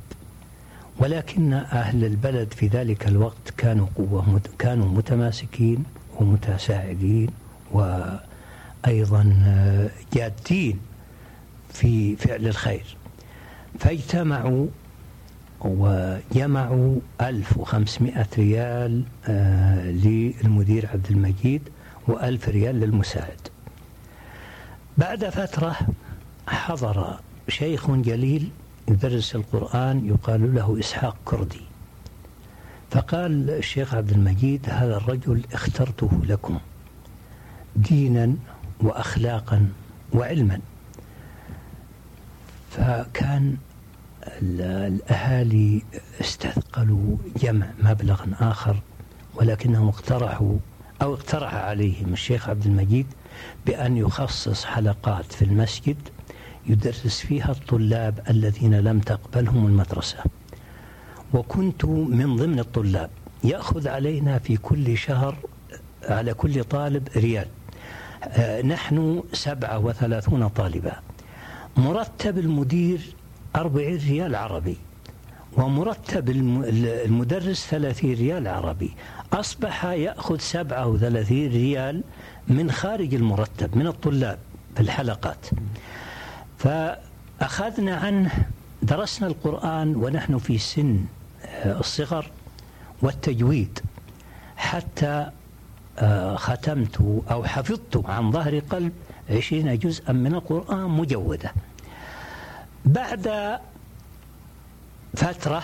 ولكن 0.99 1.53
أهل 1.53 2.05
البلد 2.05 2.53
في 2.53 2.67
ذلك 2.67 3.09
الوقت 3.09 3.51
كانوا 3.57 3.87
قوة 3.97 4.41
كانوا 4.59 4.89
متماسكين 4.89 5.85
ومتساعدين 6.21 7.29
وأيضا 7.73 9.23
جادين 10.15 10.79
في 11.73 12.17
فعل 12.17 12.47
الخير. 12.47 12.97
فاجتمعوا 13.79 14.67
وجمعوا 15.61 16.97
1500 17.21 18.27
ريال 18.39 19.03
آه، 19.29 19.91
للمدير 19.91 20.87
عبد 20.93 21.07
المجيد 21.11 21.63
و1000 22.09 22.49
ريال 22.49 22.81
للمساعد. 22.81 23.41
بعد 24.99 25.25
فترة 25.29 25.77
حضر 26.49 27.21
شيخ 27.49 27.91
جليل 27.91 28.51
يدرس 28.89 29.35
القرآن 29.37 30.07
يقال 30.07 30.55
له 30.55 30.77
إسحاق 30.81 31.17
كردي. 31.25 31.61
فقال 32.91 33.51
الشيخ 33.51 33.95
عبد 33.95 34.11
المجيد 34.11 34.67
هذا 34.71 34.97
الرجل 34.97 35.43
اخترته 35.53 36.11
لكم 36.25 36.59
دينا 37.77 38.35
وأخلاقا 38.81 39.69
وعلما. 40.13 40.61
فكان 42.71 43.57
الأهالي 44.43 45.83
استثقلوا 46.21 47.17
جمع 47.43 47.67
مبلغ 47.83 48.25
آخر 48.41 48.77
ولكنهم 49.35 49.89
اقترحوا 49.89 50.57
أو 51.03 51.15
اقترح 51.15 51.55
عليهم 51.55 52.13
الشيخ 52.13 52.49
عبد 52.49 52.67
المجيد 52.67 53.07
بأن 53.67 53.97
يخصص 53.97 54.65
حلقات 54.65 55.33
في 55.33 55.43
المسجد 55.45 55.97
يدرس 56.69 57.21
فيها 57.21 57.51
الطلاب 57.51 58.21
الذين 58.31 58.75
لم 58.75 59.01
تقبلهم 59.01 59.67
المدرسة. 59.67 60.19
وكنت 61.35 61.85
من 61.85 62.37
ضمن 62.37 62.59
الطلاب 62.59 63.11
يأخذ 63.45 63.89
علينا 63.89 64.39
في 64.39 64.57
كل 64.57 64.97
شهر 64.99 65.37
على 66.05 66.35
كل 66.35 66.65
طالب 66.65 67.09
ريال. 67.17 67.47
آه، 68.25 68.63
نحن 68.63 69.23
سبعة 69.33 69.79
وثلاثون 69.79 70.49
طالبا 70.49 70.93
مرتب 71.77 72.39
المدير 72.39 73.01
أربعين 73.57 73.97
ريال 73.97 74.35
عربي. 74.35 74.77
ومرتب 75.57 76.31
المدرس 77.05 77.67
ثلاثين 77.67 78.15
ريال 78.15 78.49
عربي. 78.49 78.91
أصبح 79.33 79.85
يأخذ 79.85 80.39
سبعة 80.39 80.87
وثلاثين 80.87 81.51
ريال 81.53 82.03
من 82.49 82.71
خارج 82.71 83.15
المرتب 83.15 83.77
من 83.77 83.87
الطلاب 83.87 84.39
في 84.75 84.81
الحلقات. 84.81 85.47
فأخذنا 86.59 87.97
عنه 87.97 88.31
درسنا 88.83 89.29
القرآن 89.29 89.97
ونحن 89.97 90.39
في 90.39 90.59
سن 90.59 91.05
آه، 91.47 91.81
الصغر 91.81 92.31
والتجويد 93.03 93.79
حتى 94.57 95.31
آه، 95.99 96.37
ختمت 96.37 97.23
أو 97.31 97.45
حفظت 97.45 98.03
عن 98.09 98.33
ظهر 98.33 98.59
قلب 98.59 98.93
عشرين 99.31 99.79
جزءا 99.79 100.13
من 100.13 100.35
القرآن 100.35 100.91
مجودة. 100.91 101.53
بعد 102.85 103.59
فترة 105.15 105.63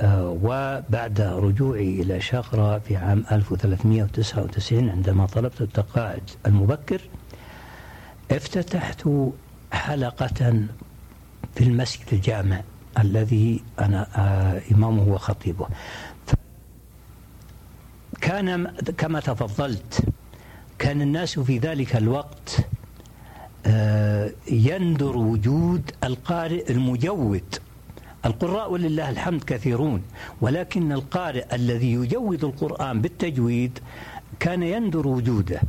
آه، 0.00 0.38
وبعد 0.42 1.20
رجوعي 1.20 2.02
إلى 2.02 2.20
شقرة 2.20 2.78
في 2.78 2.96
عام 2.96 3.24
1399 3.32 4.90
عندما 4.90 5.26
طلبت 5.26 5.60
التقاعد 5.60 6.30
المبكر 6.46 7.00
افتتحت 8.30 9.08
حلقة 9.72 10.66
في 11.54 11.64
المسجد 11.64 12.04
الجامع 12.12 12.60
الذي 12.98 13.62
أنا 13.78 14.06
آه، 14.16 14.62
إمامه 14.74 15.08
وخطيبه. 15.08 15.66
كان 18.20 18.66
كما 18.98 19.20
تفضلت 19.20 20.04
كان 20.78 21.02
الناس 21.02 21.38
في 21.38 21.58
ذلك 21.58 21.96
الوقت 21.96 22.56
آه، 23.66 24.30
يندر 24.50 25.16
وجود 25.16 25.90
القارئ 26.04 26.72
المجود. 26.72 27.54
القراء 28.24 28.72
ولله 28.72 29.10
الحمد 29.10 29.44
كثيرون 29.44 30.02
ولكن 30.40 30.92
القارئ 30.92 31.54
الذي 31.54 31.92
يجود 31.92 32.44
القرآن 32.44 33.00
بالتجويد 33.00 33.78
كان 34.40 34.62
يندر 34.62 35.06
وجوده. 35.08 35.60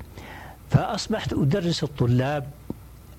فأصبحت 0.69 1.33
أدرس 1.33 1.83
الطلاب 1.83 2.43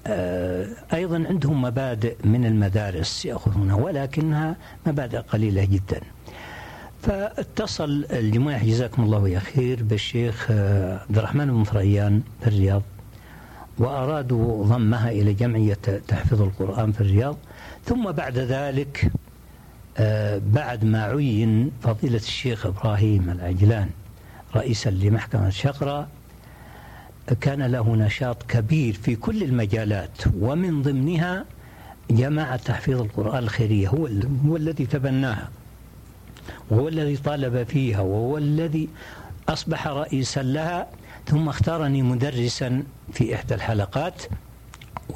آه، 0.07 0.67
أيضا 0.95 1.25
عندهم 1.29 1.63
مبادئ 1.63 2.17
من 2.25 2.47
المدارس 2.47 3.25
يأخذونها 3.27 3.75
ولكنها 3.75 4.57
مبادئ 4.87 5.19
قليلة 5.19 5.65
جدا. 5.65 6.01
فاتصل 7.03 8.07
الجماعة 8.11 8.67
جزاكم 8.67 9.03
الله 9.03 9.29
يا 9.29 9.39
خير 9.39 9.83
بالشيخ 9.83 10.47
آه، 10.51 10.99
عبد 11.09 11.19
الرحمن 11.19 11.47
بن 11.47 11.65
فريان 11.65 12.23
في 12.41 12.47
الرياض 12.47 12.83
وأرادوا 13.79 14.65
ضمها 14.65 15.11
إلى 15.11 15.33
جمعية 15.33 15.79
تحفيظ 16.09 16.43
القرآن 16.43 16.93
في 16.93 17.01
الرياض. 17.01 17.37
ثم 17.85 18.13
بعد 18.13 18.39
ذلك 18.39 19.11
آه، 19.99 20.41
بعد 20.53 20.85
ما 20.85 21.03
عين 21.05 21.71
فضيلة 21.83 22.17
الشيخ 22.17 22.67
إبراهيم 22.67 23.31
العجلان 23.31 23.91
رئيسا 24.57 24.91
لمحكمة 24.91 25.51
شقرة 25.51 26.09
كان 27.35 27.63
له 27.63 27.97
نشاط 27.97 28.43
كبير 28.43 28.95
في 28.95 29.17
كل 29.17 29.43
المجالات 29.43 30.25
ومن 30.41 30.83
ضمنها 30.83 31.45
جماعة 32.11 32.57
تحفيظ 32.57 33.01
القرآن 33.01 33.39
الخيرية 33.39 33.89
هو, 33.89 34.09
هو 34.47 34.57
الذي 34.57 34.87
تبناها 34.87 35.49
وهو 36.71 36.89
الذي 36.89 37.17
طالب 37.17 37.63
فيها 37.63 38.01
وهو 38.01 38.39
الذي 38.39 38.89
أصبح 39.49 39.87
رئيسا 39.89 40.43
لها 40.43 40.87
ثم 41.27 41.49
اختارني 41.49 42.03
مدرسا 42.03 42.83
في 43.13 43.35
إحدى 43.35 43.55
الحلقات 43.55 44.23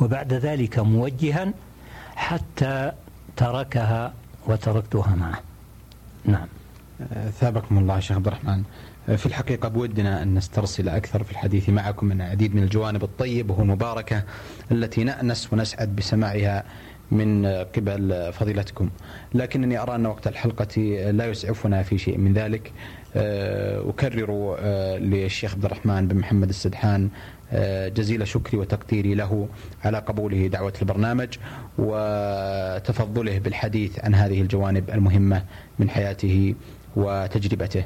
وبعد 0.00 0.32
ذلك 0.32 0.78
موجها 0.78 1.52
حتى 2.16 2.92
تركها 3.36 4.14
وتركتها 4.46 5.14
معه. 5.14 5.40
نعم. 6.24 6.46
ثابكم 7.40 7.78
الله 7.78 8.00
شيخ 8.00 8.16
عبد 8.16 8.26
الرحمن. 8.26 8.62
في 9.06 9.26
الحقيقة 9.26 9.68
بودنا 9.68 10.22
أن 10.22 10.34
نسترسل 10.34 10.88
أكثر 10.88 11.22
في 11.22 11.32
الحديث 11.32 11.68
معكم 11.68 12.06
من 12.06 12.20
العديد 12.20 12.54
من 12.54 12.62
الجوانب 12.62 13.02
الطيبة 13.02 13.54
والمباركة 13.58 14.22
التي 14.72 15.04
نأنس 15.04 15.52
ونسعد 15.52 15.96
بسماعها 15.96 16.64
من 17.10 17.46
قبل 17.46 18.32
فضيلتكم. 18.32 18.90
لكنني 19.34 19.78
أرى 19.78 19.94
أن 19.94 20.06
وقت 20.06 20.26
الحلقة 20.26 20.80
لا 21.10 21.26
يسعفنا 21.26 21.82
في 21.82 21.98
شيء 21.98 22.18
من 22.18 22.32
ذلك. 22.32 22.72
آه، 23.16 23.90
أكرر 23.90 24.56
آه، 24.58 24.98
للشيخ 24.98 25.54
عبد 25.54 25.64
الرحمن 25.64 26.08
بن 26.08 26.16
محمد 26.16 26.48
السدحان 26.48 27.10
آه، 27.52 27.88
جزيل 27.88 28.28
شكري 28.28 28.58
وتقديري 28.58 29.14
له 29.14 29.48
على 29.84 29.98
قبوله 29.98 30.46
دعوة 30.46 30.72
البرنامج 30.82 31.28
وتفضله 31.78 33.38
بالحديث 33.38 34.04
عن 34.04 34.14
هذه 34.14 34.40
الجوانب 34.40 34.90
المهمة 34.90 35.44
من 35.78 35.90
حياته 35.90 36.54
وتجربته. 36.96 37.84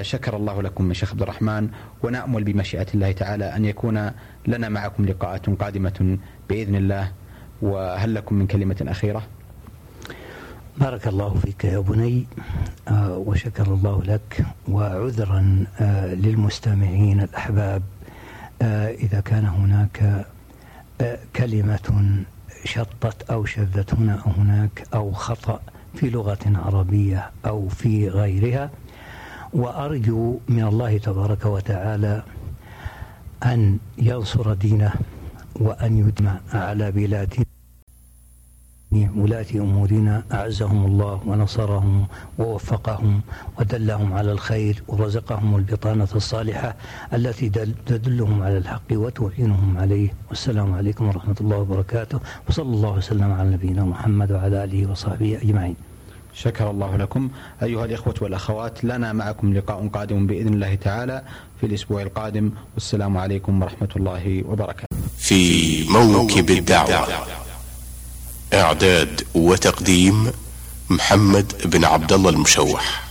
شكر 0.00 0.36
الله 0.36 0.62
لكم 0.62 0.84
من 0.84 0.94
شيخ 0.94 1.10
عبد 1.10 1.22
الرحمن 1.22 1.68
ونأمل 2.02 2.44
بمشيئة 2.44 2.86
الله 2.94 3.12
تعالى 3.12 3.56
أن 3.56 3.64
يكون 3.64 4.10
لنا 4.46 4.68
معكم 4.68 5.04
لقاءات 5.04 5.50
قادمة 5.50 6.18
بإذن 6.48 6.74
الله. 6.74 7.12
وهل 7.62 8.14
لكم 8.14 8.34
من 8.34 8.46
كلمة 8.46 8.76
أخيرة؟ 8.88 9.22
بارك 10.76 11.08
الله 11.08 11.34
فيك 11.34 11.64
يا 11.64 11.78
بني. 11.78 12.26
آه 12.88 13.16
وشكر 13.16 13.66
الله 13.66 14.02
لك. 14.02 14.44
وعذرا 14.68 15.66
آه 15.80 16.14
للمستمعين 16.14 17.20
الأحباب. 17.20 17.82
آه 18.62 18.90
إذا 18.90 19.20
كان 19.20 19.46
هناك 19.46 20.26
آه 21.00 21.18
كلمة 21.36 22.24
شطت 22.64 23.30
أو 23.30 23.44
شذت 23.44 23.94
هنا 23.94 24.22
أو 24.26 24.30
هناك 24.30 24.86
أو 24.94 25.12
خطأ 25.12 25.60
في 25.94 26.10
لغة 26.10 26.38
عربية 26.46 27.30
أو 27.46 27.68
في 27.68 28.08
غيرها 28.08 28.70
وأرجو 29.52 30.38
من 30.48 30.64
الله 30.64 30.98
تبارك 30.98 31.44
وتعالى 31.46 32.22
أن 33.44 33.78
ينصر 33.98 34.54
دينه 34.54 34.92
وأن 35.60 35.98
يدمع 35.98 36.40
على 36.52 36.92
بلادنا 36.92 37.44
ولاة 39.16 39.46
أمورنا 39.54 40.22
أعزهم 40.32 40.86
الله 40.86 41.20
ونصرهم 41.26 42.06
ووفقهم 42.38 43.20
ودلهم 43.58 44.12
على 44.12 44.32
الخير 44.32 44.82
ورزقهم 44.88 45.56
البطانة 45.56 46.08
الصالحة 46.14 46.76
التي 47.14 47.48
تدلهم 47.86 48.42
على 48.42 48.58
الحق 48.58 48.88
وتعينهم 48.92 49.78
عليه. 49.78 50.08
والسلام 50.28 50.74
عليكم 50.74 51.08
ورحمة 51.08 51.36
الله 51.40 51.56
وبركاته. 51.56 52.18
وصلى 52.48 52.72
الله 52.76 52.90
وسلم 52.90 53.32
على 53.32 53.48
نبينا 53.50 53.84
محمد 53.84 54.32
وعلى 54.32 54.64
آله 54.64 54.90
وصحبه 54.90 55.38
أجمعين. 55.42 55.76
شكر 56.34 56.70
الله 56.70 56.96
لكم. 56.96 57.28
أيها 57.62 57.84
الإخوة 57.84 58.14
والأخوات 58.20 58.84
لنا 58.84 59.12
معكم 59.12 59.54
لقاء 59.54 59.88
قادم 59.88 60.26
بإذن 60.26 60.54
الله 60.54 60.74
تعالى 60.74 61.22
في 61.60 61.66
الأسبوع 61.66 62.02
القادم. 62.02 62.50
والسلام 62.74 63.16
عليكم 63.16 63.62
ورحمة 63.62 63.92
الله 63.96 64.42
وبركاته. 64.48 64.96
في 65.18 65.40
موكب 65.88 66.50
الدعوة. 66.50 67.43
إعداد 68.54 69.26
وتقديم 69.34 70.32
محمد 70.90 71.52
بن 71.64 71.84
عبد 71.84 72.12
الله 72.12 72.30
المشوح. 72.30 73.03